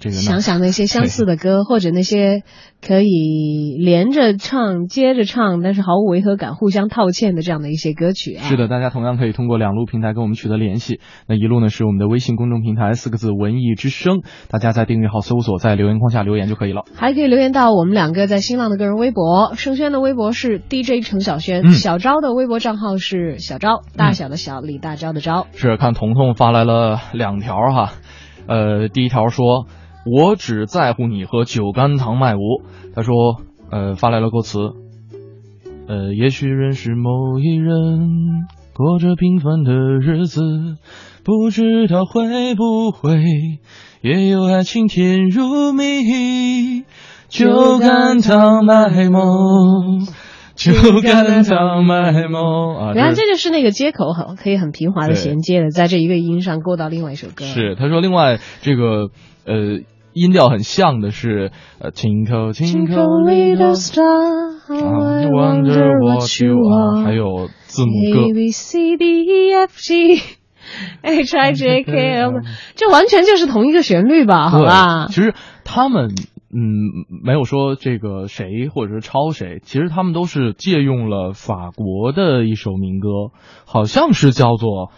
[0.00, 2.42] 这个想想那些相似的歌，或者那些
[2.84, 8.42] 可以连着唱、接着唱，但是毫无违和感、互相套欠的这样的一些歌曲啊。
[8.44, 11.00] 是的，大家同样可以通过两路平台跟我们取得联系。
[11.26, 16.84] 那一路呢是我们的微信公众平台四个字“文艺之声”，大家在订阅号搜索，在留言框下留言就可以了。
[16.96, 25.46] 还可以留言到我们两个在新浪的个人微博，盛轩的微博是 DJ 程小轩，嗯小昭的微博账号是小昭，大小的小，李大钊的昭。
[25.52, 27.92] 是看彤彤发来了两条哈，
[28.46, 29.66] 呃，第一条说，
[30.06, 32.40] 我只在乎你和酒干倘卖无。
[32.94, 33.40] 他说，
[33.70, 34.58] 呃，发来了歌词，
[35.88, 40.40] 呃，也许认识某一人，过着平凡的日子，
[41.24, 43.20] 不知道会不会
[44.02, 46.84] 也有爱情甜如蜜，
[47.28, 50.06] 酒干倘卖梦。
[50.56, 50.72] 酒
[51.02, 52.92] 干倘卖梦啊！
[52.92, 57.46] 然后这这就是那个接口很可以很平滑的衔接的，在这一个音上过到另外一首歌。
[57.46, 59.08] 是，他说另外这个
[59.44, 59.80] 呃
[60.12, 64.50] 音调很像的是呃青口青口 little star
[67.04, 70.20] 还有字母歌，A B C D E F G
[71.02, 72.32] H I J K L，
[72.76, 75.06] 这完全就是同一个旋律吧好吧？
[75.08, 75.34] 其实
[75.64, 76.10] 他们
[76.52, 83.08] 嗯没有说这个谁或者是抄谁其实他们都是借用了法国的一首民歌
[83.66, 84.90] 好像是叫做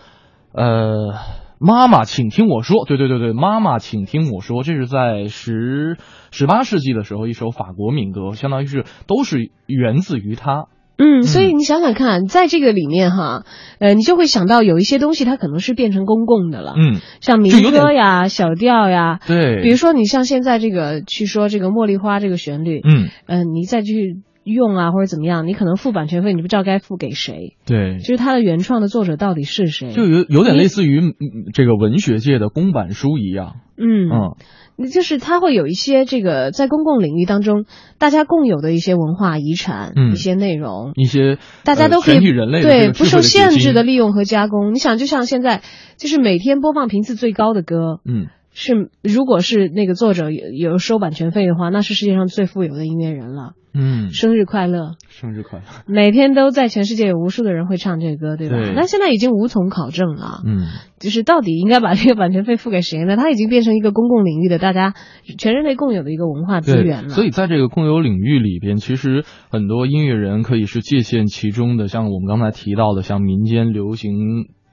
[0.55, 1.15] 呃
[1.63, 2.85] 妈妈，请听我说。
[2.85, 4.63] 对对对对，妈妈，请听我说。
[4.63, 5.97] 这是在十
[6.31, 10.67] 十八世纪的时候一首法国民歌，相当于是都是源自于它。
[10.99, 13.45] 嗯，所以你想想看，在这个里面哈，
[13.81, 31.15] 呃，你就会想到有一些东西它可能是变成公共的了，嗯，像民歌呀、小调呀，对比如说你像现在这个去说这个茉莉花这个旋律，嗯，呃，你再去用啊或者怎么样，你可能付版权费，你不知道该付给谁，对，就是它的原创的作者到底是谁，就有有点类似于嗯
[31.53, 33.57] 这个文学界的公版书一样。
[33.77, 34.37] 嗯嗯，
[34.77, 37.65] 那就是它会有一些这个在公共领域当中
[37.99, 44.73] 大家共有的一些文化遗产、嗯一些内容，一些大家都可以、呃全体人类对不受限制的利用和加工。
[44.75, 45.63] 你想，就像现在
[45.97, 53.55] 就是每天播放频次最高的歌，嗯，是如果是那个作者有有收版权费的话，那是世界上最富有的音乐人了。
[53.75, 54.97] 嗯，生日快乐！
[55.09, 55.65] 生日快乐。
[55.87, 58.57] 每天都在全世界有无数的人会唱这个歌，对吧？
[58.57, 60.43] 对但现在已经无从考证了。
[60.45, 60.67] 嗯，
[61.01, 63.17] 就是到底应该把这个版权费付给谁呢？
[63.17, 64.93] 它已经变成一个公共领域的大家
[65.39, 67.09] 全人类共有的一个文化资源了。
[67.09, 74.13] 所以在这个共有领域里边，其实很多音乐人可以是界限其中的，像我们刚才提到的，像民间流行。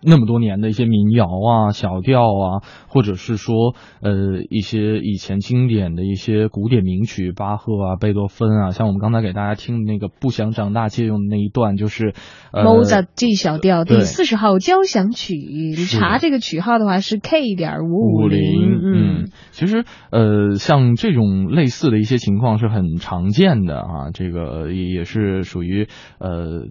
[0.02, 12.14] 那么多年的一些民谣啊、小调啊，或者是说呃一些以前经典的一些古典名曲，巴赫啊、贝多芬啊，像我们刚才给大家听的那个《不想长大》借用的那一段，就是
[12.54, 25.88] 呃 Mozart G 小调第对四十号交响曲，你查这个曲号的话是 K 点五五零，嗯，其实呃，像这种类似的一些情况是很常见的啊，这个也也是属于
[26.20, 26.68] 呃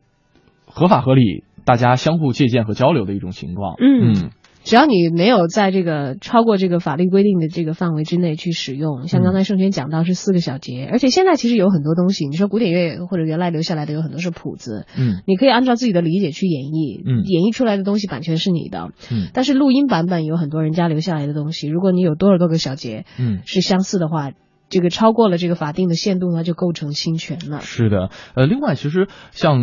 [0.66, 3.74] 合法合理，大家相互借鉴和交流的一种情况。
[3.78, 4.14] 嗯。
[4.14, 4.30] 嗯。
[4.64, 15.22] 只要你没有在这个超过这个法律规定的这个范围之内去使用，像刚才盛轩讲到是四个小节，而且现在其实有很多东西，你说古典乐或者原来留下来的有很多是谱子，嗯。
[15.26, 17.20] 你可以按照自己的理解去演绎，嗯。
[17.24, 19.28] 演绎出来的东西版权是你的，嗯。
[19.34, 23.40] 但是录音版本有很多人家留下来的东西，如果你有多少多个小节嗯。
[23.46, 24.32] 是相似的话，
[24.68, 27.60] 这个超过了这个法定的限度呢，就构成侵权了。
[27.60, 29.58] 是的，呃，另外，其实像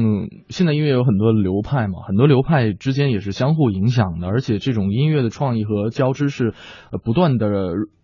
[0.49, 6.53] 现在音乐有很多流派嘛，很多流派之间也是相互影响的，而且这种音乐的创意和交织是
[7.03, 7.47] 不断的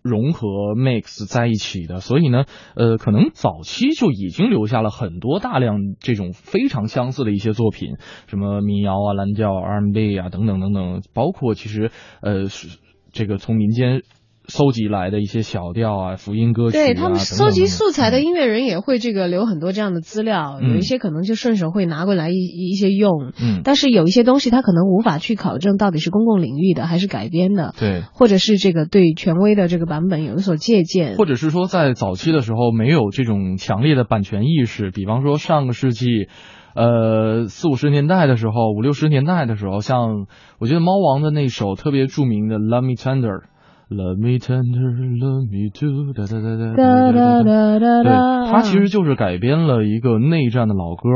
[0.04, 2.46] 融合 mix 在一起的，所以呢，
[2.76, 7.96] 呃，可能早期就已经留下了很多大量这种非常相似的一些作品，
[8.28, 11.90] 什么民谣啊、蓝调、R&B 啊等等等等，包括其实
[12.22, 12.80] 呃是
[13.12, 14.02] 这个从民间。
[14.48, 20.72] 搜集来的一些小调啊、福音歌曲啊，对他们搜集素材的音乐人也会这个留很多这样的资料，嗯。
[20.72, 28.02] 有一些可能就顺手会拿过来一一些用，嗯，但是有一些东西他可能无法去考证到底是公共领域的还是改编的，对。
[28.14, 36.28] 或者是这个对权威的这个版本有所借鉴，或者是说在早期的时候没有这种强烈的版权意识，比方说上个世纪，
[36.76, 40.26] 呃四五十年代的时候，五六十年代的时候，像
[40.60, 43.40] 我觉得猫王的那首特别著名的《Love Me Tender》。
[43.94, 48.04] Love me tender, love me too，哒哒哒哒哒哒哒哒。
[48.04, 51.10] 对，他其实就是改编了一个内战的老歌。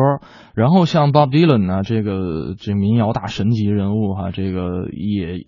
[0.55, 5.45] 然后像 Bob Dylan 呢，这个这民谣大神级人物哈，这个也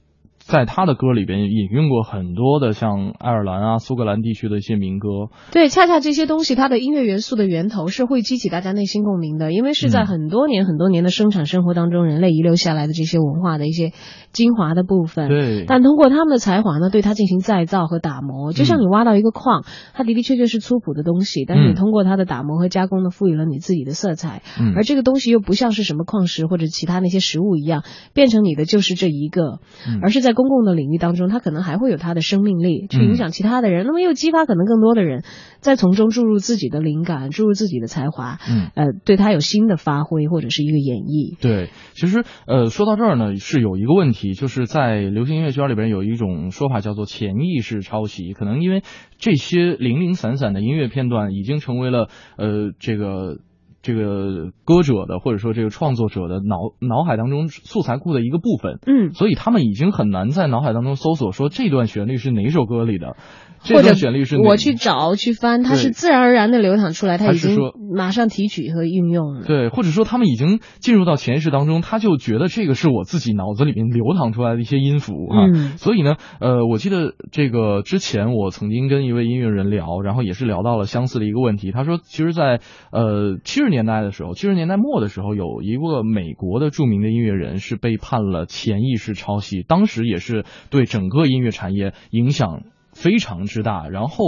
[0.48, 5.10] 在他的歌里边引用过很多的像爱尔兰啊、苏格兰地区的一些民歌。
[5.52, 13.92] 对，恰恰这些东西，它的音乐元素的源头是会激起大家内心共鸣的，因为是在嗯很多年、很多年的生产生活当中，人类遗留下来的这些文化的一些
[14.32, 15.28] 精华的部分。
[15.28, 24.44] 对但通过他们的才华呢，对它进行再造和打磨，就像你挖到一个矿，它的的确确是粗朴的东西，但是你嗯通过它的打磨和加工呢，赋予了你自己的色彩。
[24.58, 27.84] 嗯而这个东西又不像是什么矿石或者其他那些食物一样，
[28.14, 35.24] 变成你的就是这一个，嗯而是在公共的领域当中，它可能还会有它的生命力，去嗯影响其他的人，那么又激发可能更多的人
[35.62, 41.36] 再从中注入自己的灵感，注入自己的才华，嗯呃，对他有新的发挥或者是一个演绎。
[41.42, 48.84] 对，其实呃，说到这儿呢，是有一个问题，就是在流行音乐圈里边有一种说法叫做潜意识抄袭，可能因为
[49.18, 53.40] 这些零零散散的音乐片段已经成为了呃这个。
[53.88, 63.16] 这个歌者的或者说这个创作者的脑脑海当中素材库的一个部分，嗯，所以他们已经很难在脑海当中搜索说这段旋律是哪首歌里的，
[63.64, 67.58] 这段旋律是哪我去找去翻，它是自然而然的流淌出来，它已经
[67.96, 69.46] 马上提取和运用了。
[69.48, 81.72] 对，或者说他们已经进入到潜意识当中，他就觉得这个是我自己脑子里面流淌出来的一些音符哈、嗯所以呢，呃，我记得这个之前我曾经跟一位音乐人聊，然后也是聊到了相似的一个问题。
[81.72, 82.60] 他说，其实在，
[82.92, 92.64] 呃七十年代的时候，七十年代末的时候，有一个美国的著名的音乐人是被判了潜意识抄袭，当时也是对整个音乐产业影响
[92.94, 94.24] 非常之大，然后。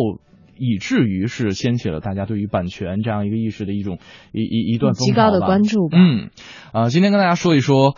[0.61, 3.97] 以至于是掀起了大家对于版权这样一个意识的一种
[4.33, 6.31] 一一一段风极高的关注吧嗯，
[6.73, 7.95] 啊、今天跟大家说一说，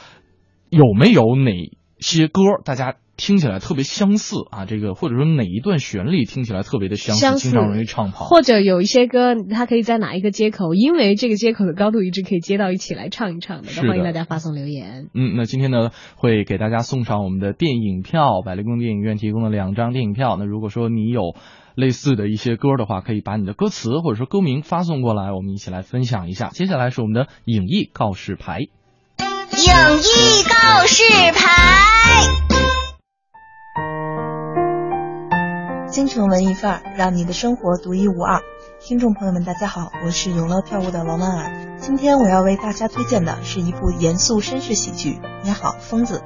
[0.70, 1.52] 有没有哪
[1.98, 4.66] 些歌大家听起来特别相似啊？
[4.66, 8.26] 这个或者说哪一段旋律听起来特别的相似，相似经常容易唱跑。
[8.26, 13.68] 或者有一些歌，它可以在哪一个接口，因为这个接口的高度一致，可以接到一起来唱一唱的。
[13.72, 15.10] 的欢迎大家发送留言。
[15.14, 20.36] 嗯，那今天呢会给大家送上我们的电影票，百丽宫电影院提供的两张电影票。
[20.40, 21.36] 那如果说你有
[21.76, 26.50] 类似的一些歌的话，可以把你的歌词或者说歌名发送过来，我们一起来分享一下。
[26.50, 28.62] 接下来是我们的影艺告示牌。
[28.62, 28.68] 影
[30.00, 31.04] 艺告示
[31.34, 32.51] 牌。
[35.92, 38.42] 京城文艺范儿，让你的生活独一无二。
[38.80, 41.78] 听众朋友们，大家好，我是永乐票务的王婉儿。
[41.82, 46.20] 今天我要为大家推荐的是一部严肃绅士喜剧《你好，疯子》。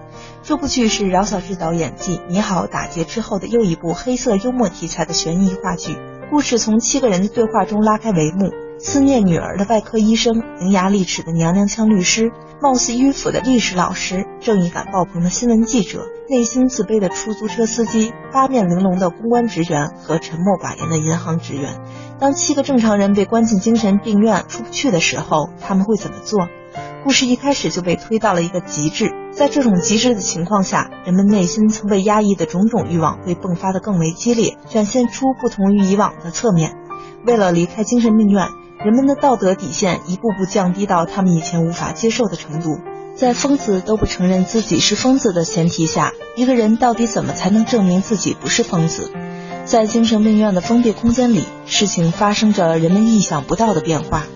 [0.44, 5.98] 这部剧是饶晓志导演继《你好，打劫》之后的又一部黑色幽默题材的悬疑话剧。
[6.30, 8.52] 故事从七个人的对话中拉开帷幕。
[8.78, 21.80] 思念女儿的外科医生，伶牙俐齿的娘娘腔律师，貌似迂腐的历史老师，正义感爆棚的新闻记者，内心自卑的出租车司机，八面玲珑的公关职员和沉默寡言的银行职员。
[22.20, 26.48] 当七个正常人被关进精神病院出不去的时候，他们会怎么做？
[27.06, 36.76] 故事一开始就被推到了一个极致，在这种极致的情况下，人们内心曾被压抑的种种欲望会迸发得更为激烈，展现出不同于以往的侧面。
[37.26, 38.50] 为了离开精神病院，
[38.86, 42.78] 人们的道德底线一步步降低到他们以前无法接受的程度。
[43.16, 49.12] 在疯子都不承认自己是疯子的前提下，一个人到底怎么才能证明自己不是疯子？
[49.66, 54.28] 在精神病院的封闭空间里，事情发生着人们意想不到的变化。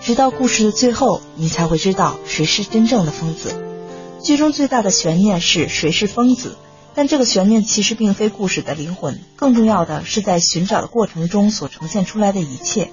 [0.00, 3.52] 直到故事的最后，你才会知道谁是真正的疯子。
[4.24, 6.56] 剧中最大的悬念是谁是疯子，
[6.94, 12.90] 但这个悬念其实并非故事的灵魂，更重要的是在寻找的过程中所呈现出来的一切。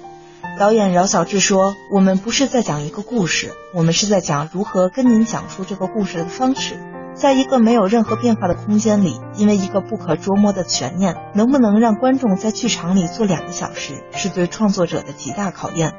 [0.56, 6.76] 导演饶晓志说：“我们不是在讲一个故事，我们是在讲如何跟您讲述这个故事的方式。
[7.14, 15.94] 在一个没有任何变化的空间里，因为一个不可捉摸的悬念，能不能让观众在剧场里坐两个小时，是对创作者的极大考验。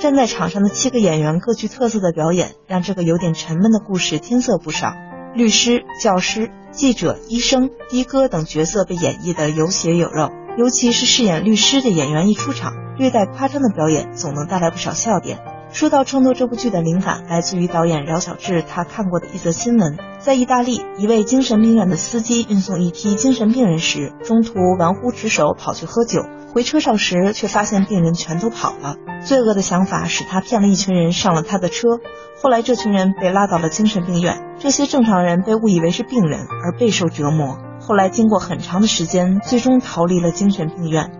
[0.00, 4.94] 站在场上的七个演员各具特色的表演，让这个有点沉闷的故事添色不少。
[5.34, 15.53] 律师、教师、记者、医生、的哥等角色被演绎得有血有肉，尤其是饰演律师的演员一出场，略带夸张的表演总能带来不少笑点。
[15.74, 26.22] 说到创作这部剧的灵感，来自于导演饶晓志他看过的一则新闻：在意大利，一位精神病院的司机运送一批精神病人时，中途玩忽职守，跑去喝酒。
[26.54, 28.94] 回车上时，却发现病人全都跑了。
[29.26, 31.98] 罪恶的想法使他骗了一群人上了他的车。
[32.40, 37.58] 后来，这群人被拉到了精神病院，这些正常人被误以为是病人而备受折磨。
[37.80, 41.10] 后来，经过很长的时间，最终逃离了精神病院。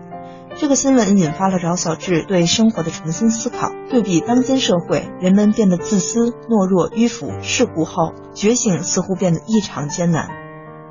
[0.57, 3.71] 这个新闻引发了饶晓志对生活的重新思考。
[3.89, 10.29] 对比当今社会，人们变得自私、懦弱、迂腐、世故后，觉醒似乎变得异常艰难。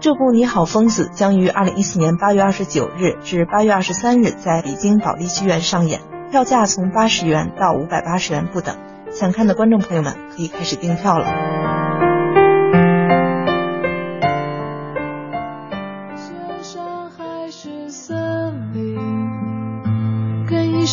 [0.01, 8.77] 这部《你好，疯子》将于二零一四年八月二十九日至八月二十三日在北京保利剧院上演，票价从八十元到五百八十元不等。
[9.11, 12.44] 想看的观众朋友们可以开始订票了。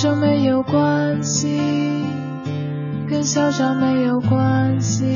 [0.02, 1.62] 生没有关系，
[3.08, 5.16] 跟校长没有关系，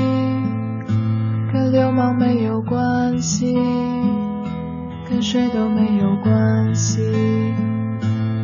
[1.52, 3.58] 跟流氓没有关系，
[5.10, 7.02] 跟谁都没有关系。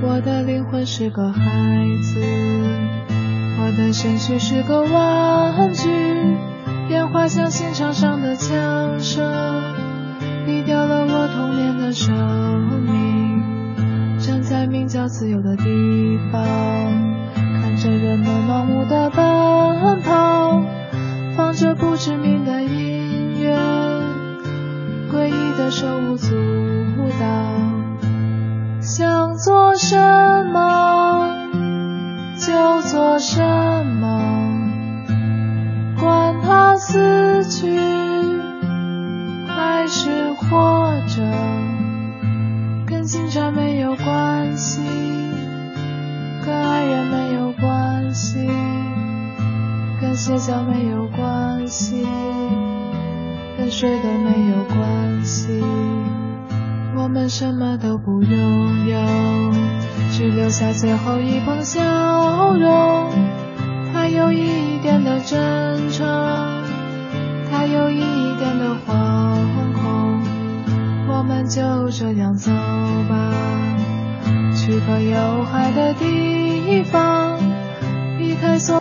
[0.01, 2.19] 我的灵魂是个孩子，
[3.59, 5.91] 我的身躯是个玩具，
[6.89, 9.31] 烟花像心场上的枪声，
[10.47, 12.11] 毙掉了我童年的生
[12.81, 13.10] 命。
[14.71, 16.41] 名叫自由的地方，
[17.61, 20.63] 看着人们盲目的奔跑，
[21.35, 23.53] 放着不知名的音乐，
[25.11, 26.33] 诡异的手舞足
[27.19, 27.25] 蹈。
[28.79, 29.97] 想做什
[30.53, 31.27] 么
[32.39, 33.43] 就做什
[33.99, 34.21] 么，
[35.99, 37.80] 管他死去
[50.31, 52.07] 跟邪教没有关系，
[53.57, 55.61] 跟谁都没有关系。
[56.95, 58.97] 我们什么都不拥有，
[60.13, 63.09] 只留下最后一捧笑容。
[63.91, 66.07] 它有一点的真诚，
[67.51, 67.99] 它有一
[68.37, 69.35] 点的惶
[69.73, 70.21] 恐。
[71.09, 72.49] 我们就这样走
[73.09, 73.33] 吧，
[74.55, 77.37] 去个有海的地方，
[78.17, 78.80] 离开所。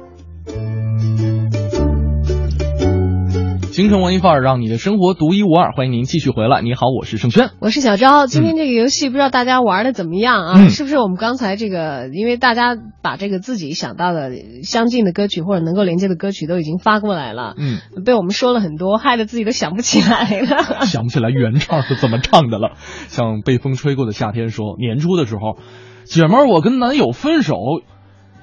[3.71, 5.71] 京城文艺范儿，让你的生活独一无二。
[5.71, 6.61] 欢迎您继续回来。
[6.61, 8.27] 你好，我是盛轩，我是小昭。
[8.27, 10.53] 今天这个游戏不知道大家玩的怎么样啊？
[10.59, 14.29] 嗯是不是我们刚才这个，因为大家把这个自己想到的
[14.63, 20.83] 相近的歌曲或者能够连接的歌曲都已经发过来了，嗯，被我们说了很多，害得自己都想不起来了。
[20.83, 22.73] 想不起来原唱是怎么唱的了。
[23.07, 25.57] 像被风吹过的夏天说，年初的时候，
[26.03, 27.55] 姐们儿我跟男友分手。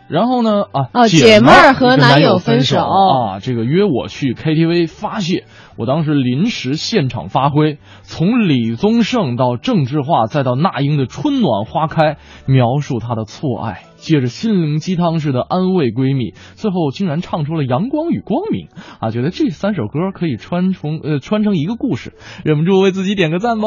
[0.09, 0.63] 然后呢？
[0.73, 5.45] 啊，哦姐姐妹儿和男男友分分手啊，这个约我去 KTV 发泄，
[5.77, 12.15] 我当时临时现场发挥，从李宗盛到郑智化，再到那英的《春暖花开》，
[12.47, 18.69] 描述他的错爱，借着心灵鸡汤似的安慰闺蜜，最后竟然唱出了阳光与光明
[19.01, 19.11] 啊！
[19.11, 22.13] 觉得这三首歌可以穿成呃穿成一个故事，
[22.45, 23.65] 忍不住为自己点个赞吗？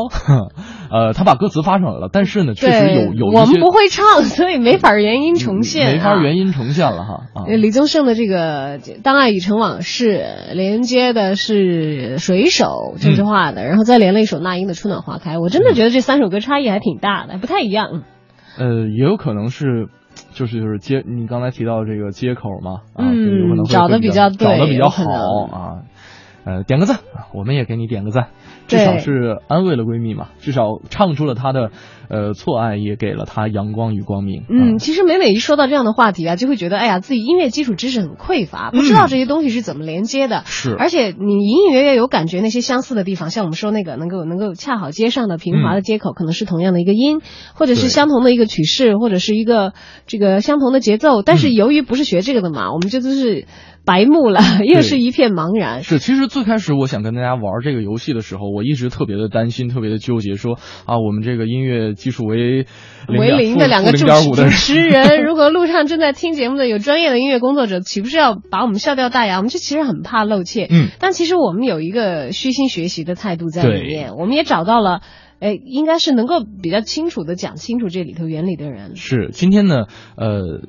[0.90, 15.36] 呃，他把歌词发上来了，但是呢，确实有，有我们不会唱，所以没法原音重现、啊，没法原音重现了哈李宗盛的这个《当爱已成往事》连接的是水手郑智化的，然后再连了一首那英的《春暖花开》。
[15.42, 18.04] 我真的觉得这三首歌差异还挺大的，不太一样。
[18.58, 19.88] 呃，也有可能是，
[20.32, 25.04] 就是就是接你刚才提到这个接口嘛，啊，嗯有可能会找的比比较对找的比较好
[25.52, 25.84] 啊。
[26.44, 26.98] 呃，点个赞，
[27.34, 28.30] 我们也给你点个赞，
[28.68, 31.72] 至少是安慰了闺蜜嘛，至少唱出了她的
[32.10, 34.44] 呃错爱，也给了她阳光与光明。
[34.50, 40.40] 嗯，其实每每一说到这样的话题啊，就会觉得哎呀，自己音乐基础知识很匮乏，不知道这些东西是怎么连接的。
[40.40, 47.22] 嗯是而且你隐隐约约有感觉那些相似的地方，像我们说那个能够能够恰好接上的平滑的接口，可能是同样的一个音，
[47.54, 49.74] 或者是相同的一个曲式，或者是一个
[50.08, 51.22] 这个相同的节奏。
[51.22, 53.46] 但是嗯由于不是学这个的嘛，我们就都是
[53.86, 55.84] 白目了，又是一片茫然。
[55.84, 62.68] 是，其实最开始我想跟大家玩这个游戏的时候，我一直特别的担心，特别的纠结，说啊，我们这个音乐基础为
[63.08, 69.38] 为零的两个主零点五的主 持人，如果路上正在听节目的有专业的音乐工作者，岂不是要把我们笑掉大牙？
[69.38, 70.68] 我们就其实很怕露怯。
[70.70, 75.02] 嗯，但其实我们有一个虚心学习的态度在里面，我们也找到了，
[75.40, 78.96] 哎，应该是能够比较清楚的讲清楚这里头原理的人。
[78.96, 80.62] 是今天呢，呃，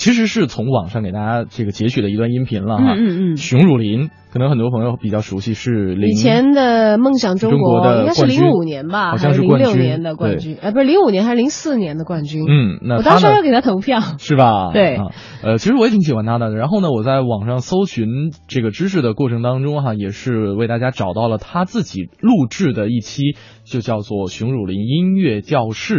[0.00, 2.94] 其实是从网上给大家这个截取的一段音频了哈。
[2.94, 12.40] 嗯嗯嗯熊汝霖，可能很多朋友比较熟悉，是以前的梦想中中国的应该是零五年吧，好像是零六年的冠军，哎，不是零五年还是零四年的冠军。
[12.48, 14.00] 嗯那我当时要给他投票。
[14.16, 14.72] 是吧？
[14.72, 15.08] 对啊，
[15.44, 16.48] 呃，其实我也挺喜欢他的。
[16.54, 18.08] 然后呢，我在网上搜寻
[18.48, 25.94] 这个知识的过程当中哈，也是为大家找到了他自己录制的一期，就叫做《熊汝霖音乐教室》。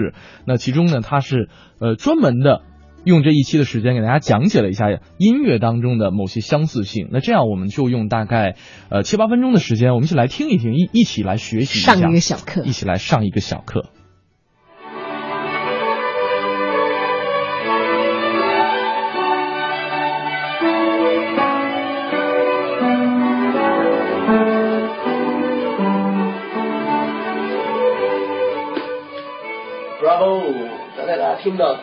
[0.48, 1.50] 那其中呢，他是
[1.80, 2.62] 呃专门的。
[3.04, 4.88] 用这一期的时间给大家讲解了一下
[5.18, 7.08] 音乐当中的某些相似性。
[7.12, 8.56] 那这样我们就用大概
[8.90, 13.91] 呃七八分钟的时间，我们一起来听一听，一一起来学习一下，上一个小课一起来上一个小课。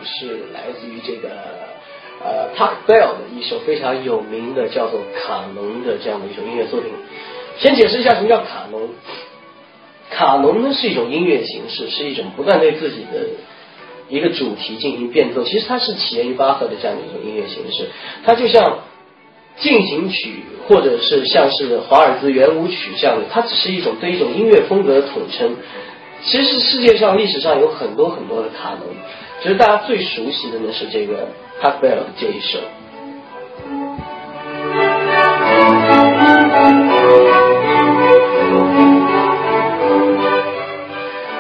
[0.05, 1.29] 是来自于这个
[2.25, 6.91] 呃 Park Bell 的一首非常有名的叫做《卡农》的这样的一首音乐作品。
[7.59, 8.91] 先解释一下什么叫卡农。
[10.11, 13.27] 卡农呢是一种音乐形式，是一种不断对自己的
[14.09, 15.45] 一个主题进行变奏。
[15.45, 17.89] 其实它是起源于巴赫的这样的一种音乐形式，
[18.25, 18.79] 它就像
[19.61, 25.57] 进行曲或者是像是华尔兹圆舞曲这样的，它只是一种对一种音乐风格的统称。
[26.23, 28.89] 其实世界上历史上有很多很多的卡农，
[29.49, 31.27] 其实大家最熟悉的呢是这个
[31.59, 32.59] p a k b e l l 的这一首。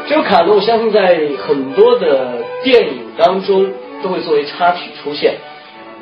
[0.09, 5.35] 这首卡农，我相信在很多的电影当中都会作为插曲出现，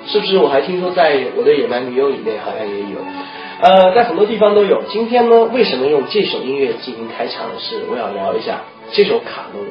[0.07, 0.39] 是不是？
[0.39, 3.01] 我还听说在我的野蛮女友里面好像也有，
[3.63, 4.85] 呃，在很多地方都有。
[4.91, 7.55] 今天呢，为什么用这首音乐进行开场呢？
[7.59, 8.61] 是我要聊一下
[8.93, 9.65] 这首卡农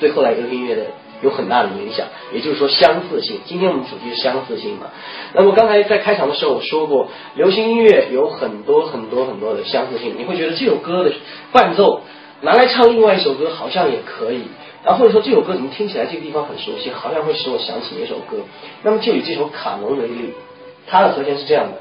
[0.00, 0.82] 对后来一个音乐的
[1.22, 3.40] 有很大的影响，也就是说相似性。
[3.44, 4.86] 今天我们主题是相似性嘛。
[5.34, 11.12] 那么刚才在开场的时候我说过，流行音乐有很多很多很多的相似性，你会觉得这首歌的
[11.52, 12.02] 伴奏。
[12.40, 14.44] 拿来唱另外一首歌好像也可以，
[14.84, 18.36] 然后或者说这首歌怎么听起来这个地方很熟悉，好像会使我想起一首歌。
[18.84, 20.34] 那么就以这首卡农为例，
[20.86, 21.78] 它的和弦是这样的。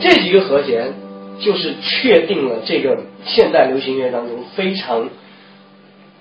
[0.00, 0.94] 这几个和弦
[1.40, 5.08] 就是确定了这个现代流行音乐当中非常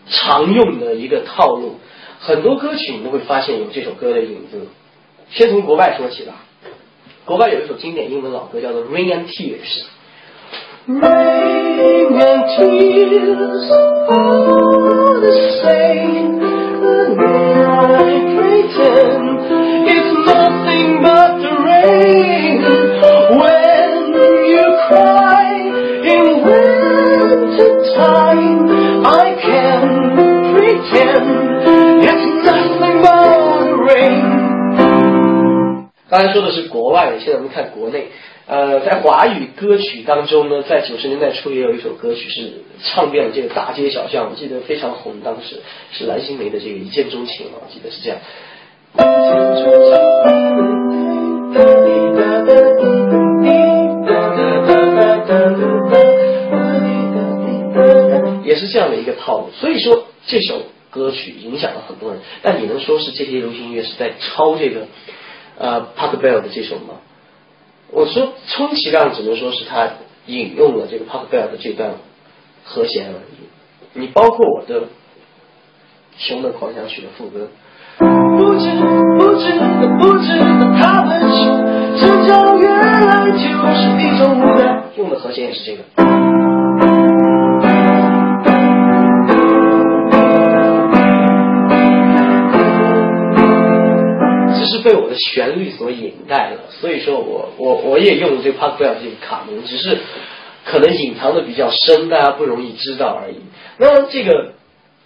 [0.09, 1.75] 常用的一个套路，
[2.19, 4.67] 很多歌曲你都会发现有这首歌的影子。
[5.29, 6.45] 先从国外说起吧，
[7.25, 9.83] 国外有一首经典英文老歌叫做《Rain and Tears》。
[10.87, 13.69] Rain and tears
[14.07, 16.36] are the same,
[36.17, 38.07] 刚才说的是国外的，现在我们看国内。
[38.47, 45.61] 呃，在华语歌曲当中呢，在九十年代初也有一首歌曲是唱遍了这个大街小巷，我记得非常红，当时
[45.91, 48.17] 是蓝心湄的这个《一见钟情》我记得是这样。
[58.43, 62.21] 也是这样的一个套路，所以说这首歌曲影响了很多人。
[62.41, 64.87] 但你能说是这些流行音乐是在抄这个
[65.57, 66.95] 呃 Park Bell 的这首吗？
[67.89, 69.89] 我说充其量只能说是他
[70.25, 71.91] 引用了这个 Park Bell 的这段
[72.65, 73.47] 和弦而已。
[73.93, 74.81] 你包括我的
[76.17, 77.47] 《熊的狂想曲》的副歌。
[77.99, 78.69] 不知
[79.17, 79.51] 不知
[79.97, 84.83] 不知的他们说，成长原来就是一种无奈。
[84.97, 86.56] 用的和弦也是这个。
[94.87, 99.97] 被我的旋律所引带了，所以说我我我也用这个 Park Bell 这个卡农，只是
[100.63, 103.35] 可能隐藏的比较深，大家不容易知道而已。
[103.77, 104.53] 那这个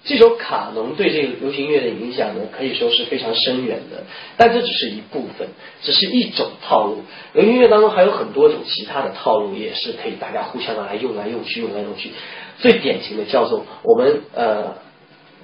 [0.04, 4.04] 这首卡农对这个流行乐的影响呢，可以说是非常深远的，
[4.38, 5.48] 但这只是一部分，
[5.82, 7.00] 只是一种套路。
[7.34, 12.12] 流行乐当中还有很多种其他的套路，也是可以大家互相拿来用来用去，用来用去。
[12.60, 14.76] 最典型的叫做我们呃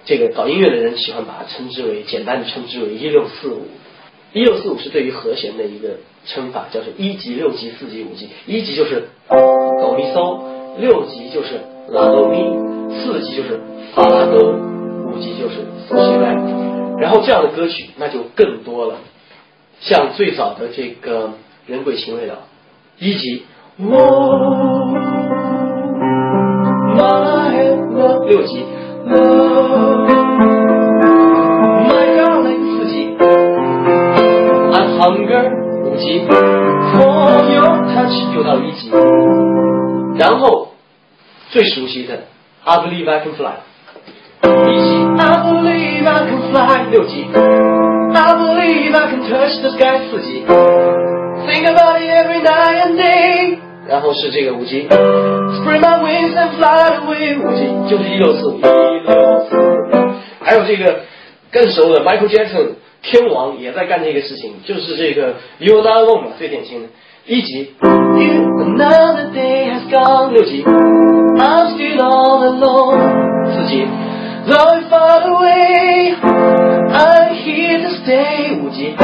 [0.05, 3.65] 这个搞音乐的人喜欢把它称之为简单的称之为一六四五。
[4.37, 5.89] 一六四五是对于和弦的一个
[6.27, 8.29] 称法，叫做一级、六级、四级、五级。
[8.45, 10.41] 一级就是哆咪嗦，
[10.77, 11.59] 六级就是
[11.89, 12.37] 拉哆咪，
[12.99, 13.59] 四级就是
[13.95, 14.53] 发拉哆，
[15.07, 16.35] 五级就是嗦西来。
[16.99, 18.97] 然后这样的歌曲那就更多了，
[19.79, 21.31] 像最早的这个
[21.65, 22.43] 人鬼情未了，
[22.99, 23.41] 一级，
[28.27, 28.63] 六级。
[35.07, 35.49] Hunger
[35.85, 38.91] 五级，For Your Touch 就到一级，
[40.19, 40.73] 然后
[41.49, 42.25] 最熟悉的
[42.65, 43.53] I Believe I Can Fly
[44.43, 52.09] 一级，I Believe I Can Fly 六级，I Believe I Can Touch the Sky 四级，Think about it
[52.11, 60.99] every night and day，然后是这个五级，Spread my wings and fly away 五级，就是一六四五一六四五，还有这个
[61.49, 62.71] 更熟的 Michael Jackson。
[63.01, 66.89] 天王也在干这个事情，就是这个 You Not Alone 嘛，最典型的。
[67.29, 73.85] 一级，You，Another day has gone，六级，I'm still all alone，四级
[74.47, 76.15] ，Though far away，I'm
[77.43, 78.95] here to stay，五级。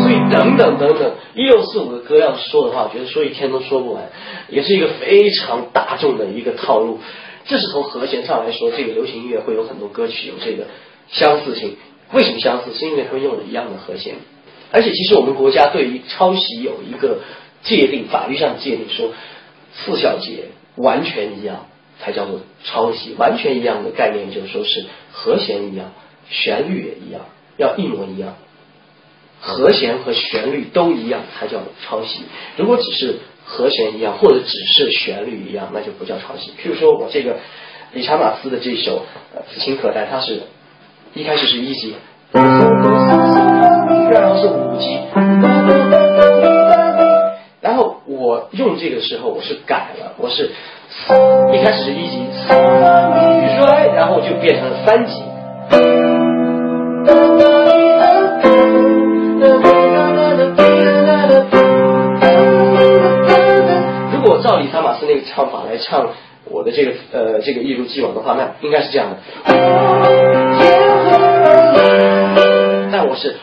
[0.00, 4.04] 所以等等等等，一六四五的歌要说的话，我觉得说一天都说不完，
[4.48, 7.00] 也是一个非常大众的一个套路。
[7.46, 10.68] 这是从和弦上来说，这个流行音乐会有很多歌曲有这个
[11.10, 11.76] 相似性。
[12.12, 12.74] 为什么相似？
[12.74, 14.16] 是因为他们用了一样的和弦。
[14.72, 17.20] 而且，其实我们国家对于抄袭有一个
[17.62, 19.12] 界定，法律上界定说，
[19.72, 20.46] 四小节
[20.76, 21.66] 完全一样
[22.00, 23.14] 才叫做抄袭。
[23.16, 25.92] 完全一样的概念就是说是和弦一样，
[26.28, 27.26] 旋律也一样，
[27.56, 28.36] 要一模一样。
[29.40, 32.22] 和弦和旋律都一样才叫抄袭。
[32.56, 36.50] 如果只是和弦一样，或者只是旋律一样，那就不叫抄袭。
[36.52, 37.36] 譬如说我这个
[37.92, 40.40] 理查马斯的这首呃《此情可待》，它是
[41.16, 41.94] 一开始是一级，
[42.32, 44.98] 然后是五级，
[47.60, 50.50] 然后我用这个时候我是改了，我是
[51.52, 52.18] 一开始是一级，
[53.94, 55.22] 然后就变成了三级。
[64.12, 66.08] 如果照理查马斯那个唱法来唱
[66.50, 69.18] 我的这个呃这个一如既往的话，那应该是这样的。
[73.14, 73.36] 但我是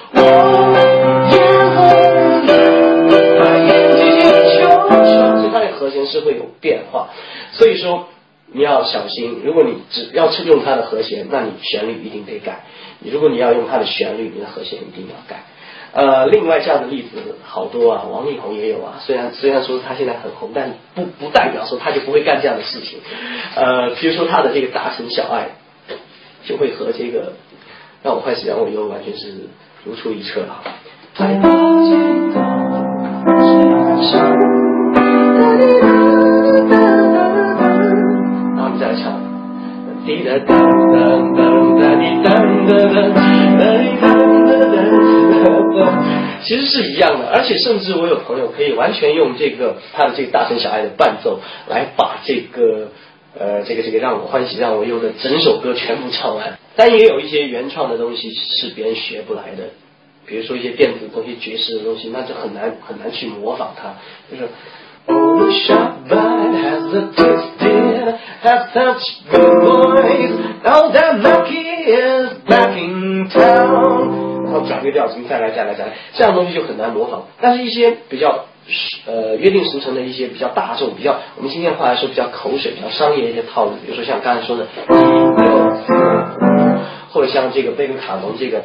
[5.39, 7.07] 所以它的和弦是会有变化。
[7.53, 8.09] 所以说
[8.51, 12.63] 你要小心，如果你只要用它的和弦，那你旋律一定得改；
[12.99, 15.43] 你如果你要用它的旋律，你的和弦一定要改。
[15.93, 18.99] 呃，另外这样的例子好多啊，王力宏也有啊。
[19.05, 22.99] 虽然虽然说他现在很红，但不不代表说他就不会干这样的事情。
[23.55, 25.49] 呃，比如说他的这个《大城小爱》，
[26.47, 27.34] 就会和这个
[28.04, 29.47] 让我欢喜让我忧完全是
[29.86, 30.64] 如出一辙啊。
[31.20, 31.39] 然
[38.64, 39.22] 后你再来唱。
[40.04, 42.34] 滴答当当当哒滴当
[42.66, 44.04] 当当哒滴当
[45.43, 45.45] 当
[45.78, 45.80] 当。
[46.41, 51.39] 其实是一样的，而且甚至我有朋友可以完全用这个他的这个大城小爱的伴奏
[51.70, 52.88] 来把这个
[53.39, 56.58] 呃这个这个让我欢喜让我忧的整首歌全部唱完。
[56.82, 59.69] 但也有一些原创的东西是别人学不来的，
[60.25, 63.93] 比如说一些电子东西、爵士的东西，那就很难很难去模仿它。
[64.32, 64.49] 就是。
[65.07, 69.01] Oh, the shop bud has a twisted, has such
[69.32, 70.32] good boys.
[70.63, 74.43] Now that Lucky is back in town.
[74.43, 77.23] 然后转个调，什么再来再来再来，这样东西就很难模仿。
[77.41, 78.45] 但是一些比较
[79.07, 84.67] 呃约定俗成的一些比较大众、比较我们今天话来说比较口水、比较商业一些套路，比如说像刚才说的，
[87.12, 88.64] 或者像这个贝克卡农这个。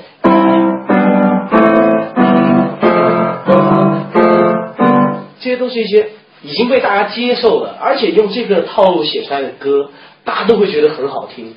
[5.40, 6.09] 这些都是一些
[6.42, 9.90] 已经被大家接受了，而且用这个套路写出来的歌，
[10.24, 11.55] 大家都会觉得很好听，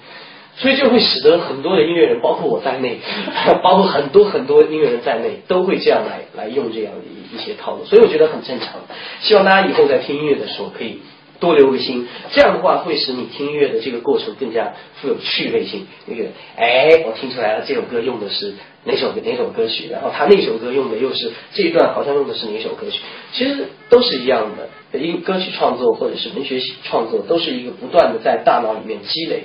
[0.57, 2.99] 所以就会使得很多的音乐人，包括我在内，
[3.63, 8.81] 包括很多很多音乐人在内，都会这样来来用这样的一一些套路，所以我觉得很正常。
[9.21, 10.99] 希望大家以后在听音乐的时候可以
[11.39, 15.87] 多留个心，这样的话会使你听音乐的这个过程更加富有趣味性。
[16.05, 16.25] 那个，
[16.55, 22.99] 哎，我听出来了，这首歌用的是哪首哪首歌曲，然后他那首歌用的又是这一段，好像用的是哪首歌曲，
[23.33, 24.69] 其实都是一样的。
[24.91, 29.43] 因为歌曲创作或者是文学创作，都是一个不断的在大脑里面积累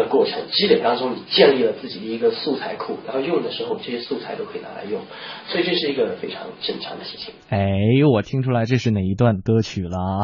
[0.00, 0.40] 的过程。
[0.50, 5.02] 积累当中，你建立了自己的一个素材库，然后用的时候，这些素材都可以拿来用，
[5.46, 7.34] 所以这是一个非常正常的事情。
[7.48, 7.60] 哎，
[8.12, 10.22] 我听出来这是哪一段歌曲了？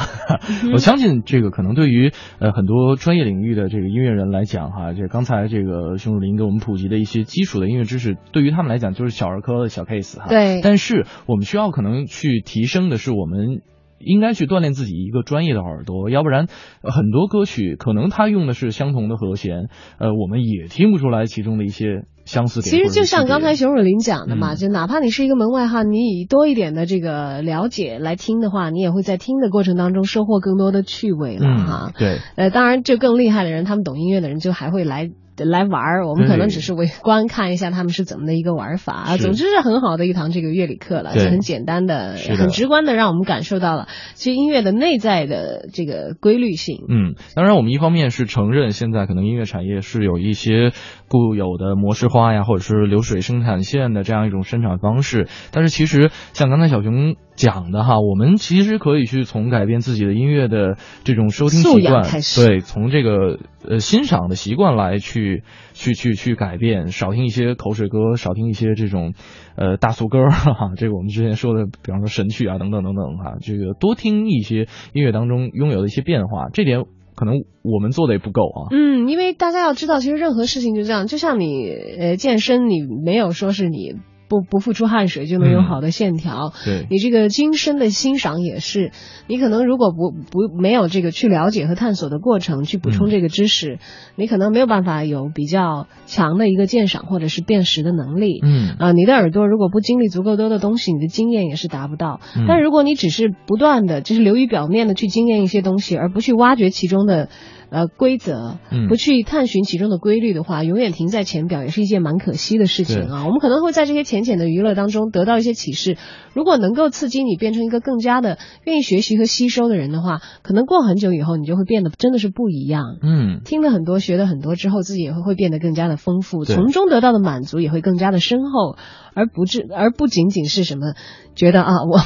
[0.73, 10.27] 我相信这个可能对于呃很多专业领域的这个音乐人来讲哈，这刚才这个熊汝林给我们普及的一些基础的音乐知识，对于他们来讲就是小儿科的小 case 哈。
[10.29, 10.61] 对。
[10.63, 13.63] 但是我们需要可能去提升的是我们。
[13.99, 16.47] 应该去锻炼自己一个专业的耳朵，要不然
[16.83, 19.69] 很多歌曲可能他用的是相同的和弦，
[19.99, 22.71] 呃，我们也听不出来其中的一些相似点。
[22.71, 31.93] 其实就像刚才熊汝霖讲的嘛，就哪怕你是一个门外汉，你以多一点的这个了解来听的话，你也会在听的过程当中收获更多的趣味了哈。
[31.99, 35.11] 对，呃，当然就更厉害的人，他们懂音乐的人就还会来。
[35.45, 39.17] 来玩儿，我们可能只是围观看一下他们是怎么的一个玩法啊。
[39.17, 46.85] 总之是很好的一堂这个乐理课了，很简单的、很直观的让我们感受到了其实音乐的内在的这个规律性。
[46.89, 50.73] 嗯，当然我们一方面是承认现在可能音乐产业是有一些
[51.09, 55.29] 固有的模式化呀，或者是流水生产线的这样一种生产方式。
[55.53, 62.03] 但是其实像刚才小熊讲的哈，我们其实可以去从改变自己的音乐的这种收听习惯，
[62.37, 63.39] 对，从这个
[63.69, 65.43] 呃欣赏的习惯来去
[65.75, 69.15] 去去去改变，少听一些口水歌，少听一些这种
[69.57, 76.85] 呃大俗歌儿哈，这个我们之前说的，比方说神曲啊等等等等哈，这个多听一些音乐当中拥有的一些变化，这点
[77.17, 78.69] 可能我们做的也不够啊。
[78.71, 83.95] 嗯，因为大家要知道，其实任何事情就这样，就像你呃健身，你没有说是你
[84.29, 86.53] 不不付出汗水就能有嗯好的线条。
[86.65, 88.91] 对你这个精深的欣赏也是，
[89.27, 93.79] 你可能如果不不没有这个去了解和探索的过程，去补充这个知识，
[94.17, 98.41] 你可能没有办法有比较强的一个鉴赏或者是辨识的能力。
[98.43, 102.21] 嗯啊、你的耳朵如果不经历足够多的东西，你的经验也是达不到。
[102.37, 107.29] 嗯但如果你只是不断的就是流于表面的去经验一些东西，而不去挖掘其中的
[107.71, 108.89] 呃规则，嗯。
[108.89, 113.25] 不去探寻其中的规律的话，永远停在浅表也是一件蛮可惜的事情啊。
[113.27, 115.97] 我们可能会在这些浅浅的娱乐当中得到一些启示，
[116.35, 122.99] 如果能够刺激你变成一个更加的愿意学习和吸收的人的话，可能过很久以后你就会变得真的是不一样。
[123.03, 128.77] 嗯，听了很多，学了很多之后，自己也会会变得更加的丰富，从中得到的满足也会更加的深厚，
[129.17, 130.93] 而不至而不仅仅是什么
[131.35, 131.99] 觉得啊， 我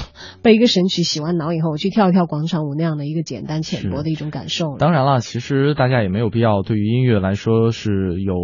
[0.43, 4.77] 被一个神曲洗完脑以后，我去跳一跳广场舞那样的一个简单浅薄的一种感受。
[4.79, 8.35] 当然了，其实大家也没有必要对于音乐来说是有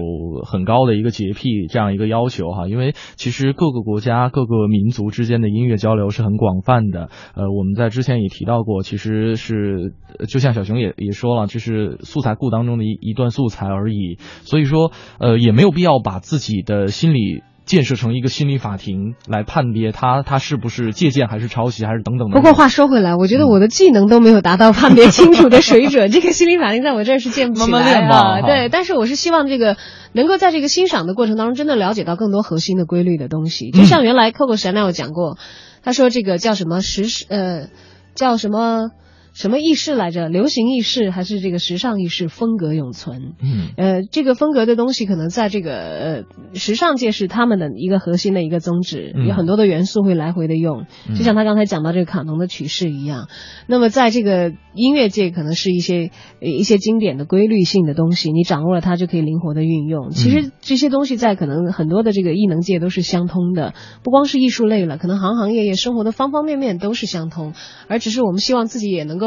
[0.44, 7.08] 很高的一个洁癖这样一个要求哈，因为其实各个国家、各个民族之间的音乐交流是很广泛的。
[7.36, 9.94] 呃，我们在之前也提到过，其实是
[10.28, 14.90] 就像小熊也也说了，这是素材库当中的一一段素材而已，所以说
[15.20, 17.44] 呃也没有必要把自己的心理。
[17.66, 22.36] 建设成一个心理法庭来判别他他是不是借鉴还是抄袭还是等等的。
[22.36, 28.40] 不过话说回来，我觉得我的技能都没有达到判别清楚的水准， 这个心理法庭在我这儿是建不起来练吧啊。
[28.40, 29.76] 对，但是我是希望这个
[30.12, 33.72] 能够在这个欣赏的过程当中，真的了解到更多核心的规律的东西。
[33.72, 35.36] 就像原来 Coco Chanel 讲过，
[35.82, 37.66] 他说这个叫什么时事呃
[38.14, 38.90] 叫什么。
[39.37, 40.30] 什么意识来着？
[40.30, 42.26] 流行意识还是这个时尚意识？
[42.26, 43.34] 风格永存。
[43.43, 46.24] 嗯，呃，这个风格的东西可能在这个呃
[46.55, 53.28] 时尚界是他们的一个核心的一个宗旨，嗯有很多的元素会来回的用，嗯就像他刚才讲到这个卡农的曲式一样。
[53.66, 56.11] 那么在这个音乐界，可能是一些
[56.41, 60.12] 呃一些经典的规律性的东西，你掌握了它就可以灵活的运用。
[60.12, 67.53] 其实这些东西在可能很多的这个艺能界都是相通的，不光是艺术类了，可能行行业业生活的方方面面都是相通，
[67.87, 69.25] 而只是我们希望自己也能够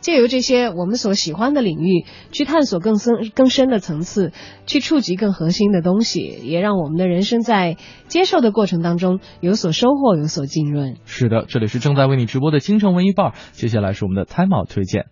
[0.00, 4.32] 借由这些我们所喜欢的领域，去探索更深更深的层次，
[4.66, 7.76] 去触及更核心的东西，也让我们的人生在
[8.08, 10.96] 接受的过程当中有所收获，有所浸润。
[11.04, 15.06] 是的，这里是正在为你直播的京城文艺范儿，接下来是我们的 Time Out 推荐。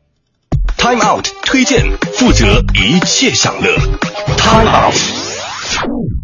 [0.79, 1.81] Time Out 推荐，
[2.15, 3.77] 负责一切享乐。
[4.37, 6.24] Time Out。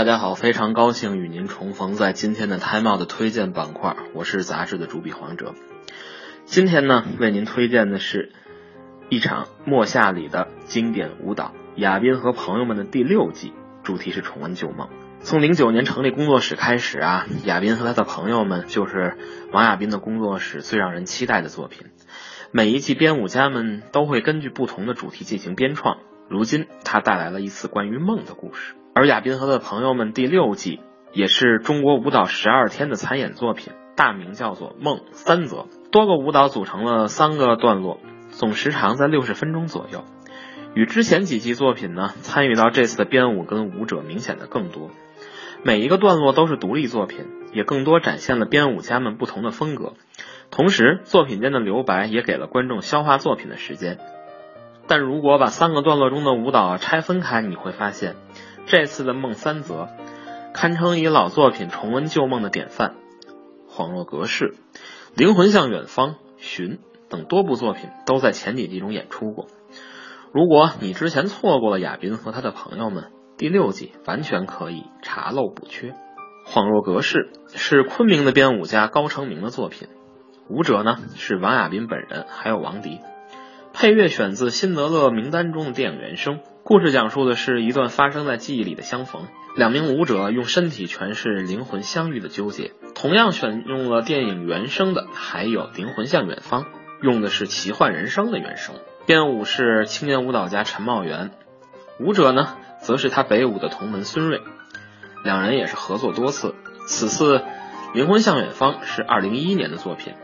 [0.00, 5.54] 大家好，非常高兴与您重逢在今天的 Time Out 的推荐板块，我是杂志的主笔黄哲。
[6.46, 8.32] 今天呢，为您推荐的是
[9.10, 14.88] 一场莫夏里的经典舞蹈《亚宾和朋友们》的第六季，主题是重温旧梦。
[15.20, 19.18] 从零九年成立工作室开始啊，亚宾和他的朋友们就是
[19.52, 21.88] 王亚宾的工作室最让人期待的作品。
[22.52, 25.98] 每一季编舞家们都会根据不同的主题进行编创。
[26.30, 28.76] 如今，他带来了一次关于梦的故事。
[28.94, 30.80] 而亚宾和他的朋友们第六季
[31.12, 35.56] 也是中国舞蹈十二天的参演作品，大名叫做《梦三则》，
[35.90, 37.98] 多个舞蹈组成了三个段落，
[38.30, 40.04] 总时长在六十分钟左右。
[40.74, 44.90] 与之前几季作品呢，参与到这次的编舞跟舞者明显的更多。
[45.62, 49.94] 每一个段落都是独立作品，也更多展现了编舞家们不同的风格。
[50.50, 53.98] 同时，作品间的留白也给了观众消化作品的时间。
[54.86, 58.16] 但如果把三个段落中的舞蹈拆分开，你会发现，
[58.66, 59.74] 这次的《梦三则》
[60.52, 62.94] 堪称以老作品重温旧梦的典范。
[63.68, 64.54] 恍若隔世、
[65.14, 69.46] 灵魂向远方、寻等多部作品都在前几季中演出过。
[70.32, 75.94] 如果你之前错过了亚宾和他的朋友们，第六季完全可以查漏补缺。
[76.46, 79.88] 恍若隔世是昆明的编舞家高成明的作品，
[80.48, 83.00] 舞者呢是王亚宾本人，还有王迪。
[83.72, 86.40] 配乐选自辛德勒名单中的电影原声。
[86.62, 92.72] 故事讲述的是一段发生在记忆里的相逢，两名舞者用身体诠释灵魂相遇的纠结。
[92.94, 96.64] 同样选用了电影原声的还有《灵魂向远方》，
[97.00, 98.74] 用的是奇幻人生的原声。
[99.06, 101.30] 编舞是青年舞蹈家陈茂元，
[101.98, 104.40] 舞者呢则是他北舞的同门孙瑞，
[105.24, 106.54] 两人也是合作多次。
[106.86, 107.38] 此次
[107.94, 110.14] 《灵魂向远方》是二零一一年的作品，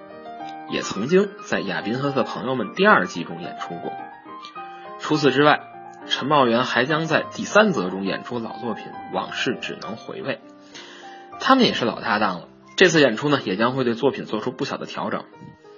[0.70, 3.90] 也曾经在亚宾和他的朋友们第二季中演出过。
[4.98, 5.60] 除此之外，
[6.08, 8.84] 陈茂源还将在第三则中演出老作品
[9.14, 10.34] 《往事只能回味》。
[11.40, 15.24] 他们也是老搭档了，这次演出呢，也将会对作品做出不小的调整。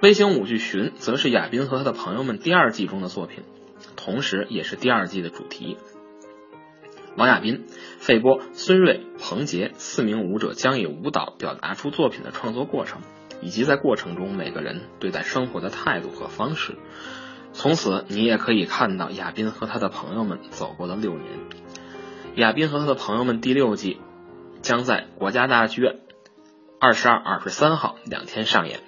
[0.01, 3.43] 微型舞剧《寻》则是亚斌和他的朋友们第二季中的作品，
[3.97, 5.77] 同时也是第二季的主题。
[7.17, 7.67] 王亚斌、
[7.99, 13.01] 费波、孙瑞、彭杰四名舞者将以舞蹈表达出作品的创作过程，
[13.41, 16.77] 以及在过程中每个人对待生活的态度和方式。
[17.59, 21.25] 从此，你也可以看到亚斌和他的朋友们走过了六年。
[22.37, 24.01] 亚斌和他的朋友们第六季
[24.63, 25.99] 将在国家大剧院
[26.79, 28.79] 二十二、二十三号两天上演。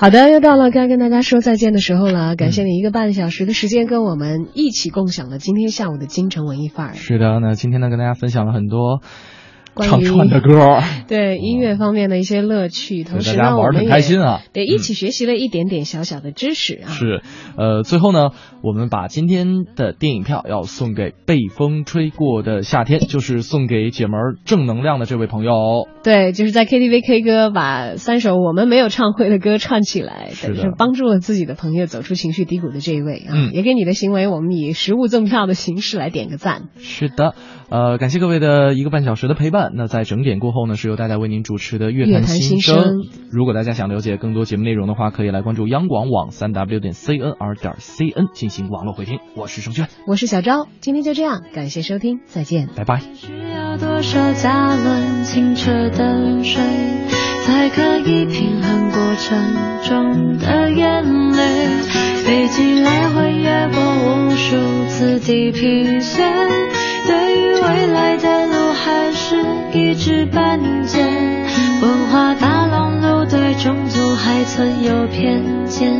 [0.00, 2.34] 好的，又到了该跟大家说再见的时候了。
[2.34, 6.94] 感谢你一个半小时的时间，跟我们一起共享了今天下午的京城文艺范儿。
[6.94, 9.02] 是的，那今天呢，跟大家分享了很多
[9.76, 16.90] 唱串的歌，对音乐方面的一些乐趣，同时呢，大家玩的开心啊对，一起学习了一点点小小的知识啊。
[16.90, 17.22] 是，
[17.56, 18.30] 呃，最后呢，
[18.62, 25.88] 我们把今天的电影票要送给被风吹过的夏天，就是送给姐们儿正能量的这位朋友。
[26.02, 36.64] 对，就是在 KTV K 歌把三首我们没有唱会的歌串起来，是的等于是帮助了自己的朋友走出情绪低谷的这一位啊，嗯也给你的行为我们以实物赠票的形式来点个赞。
[36.78, 37.34] 是的，
[37.70, 39.59] 呃，感谢各位的一个半小时的陪伴。
[39.74, 43.06] 那在整点过后呢，是由大家为您主持的乐坛新生。
[43.30, 49.18] 如果大家想了解更多节目内容的话，可以来关注央广网三 w 点 cnr 点 cn 进行网络回听。
[49.36, 53.02] 我是盛轩，我是小昭，今天就这样，感谢收听，再见，拜拜。
[53.54, 56.62] 要多少加仑清澈的水，
[57.44, 59.38] 才可以平衡过程
[59.84, 61.80] 中的眼泪？
[62.24, 64.56] 飞机来回越过无数
[64.86, 66.28] 次地平线，
[67.06, 69.36] 对于未来的路还是
[69.72, 70.98] 一知半解。
[71.82, 75.94] 文化大熔炉对种族还存有偏见，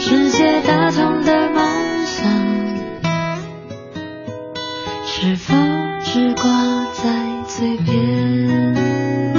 [0.00, 2.28] 世界大同的梦想。
[5.06, 5.54] 是否
[6.02, 6.42] 只挂
[6.92, 7.10] 在
[7.46, 9.31] 嘴边？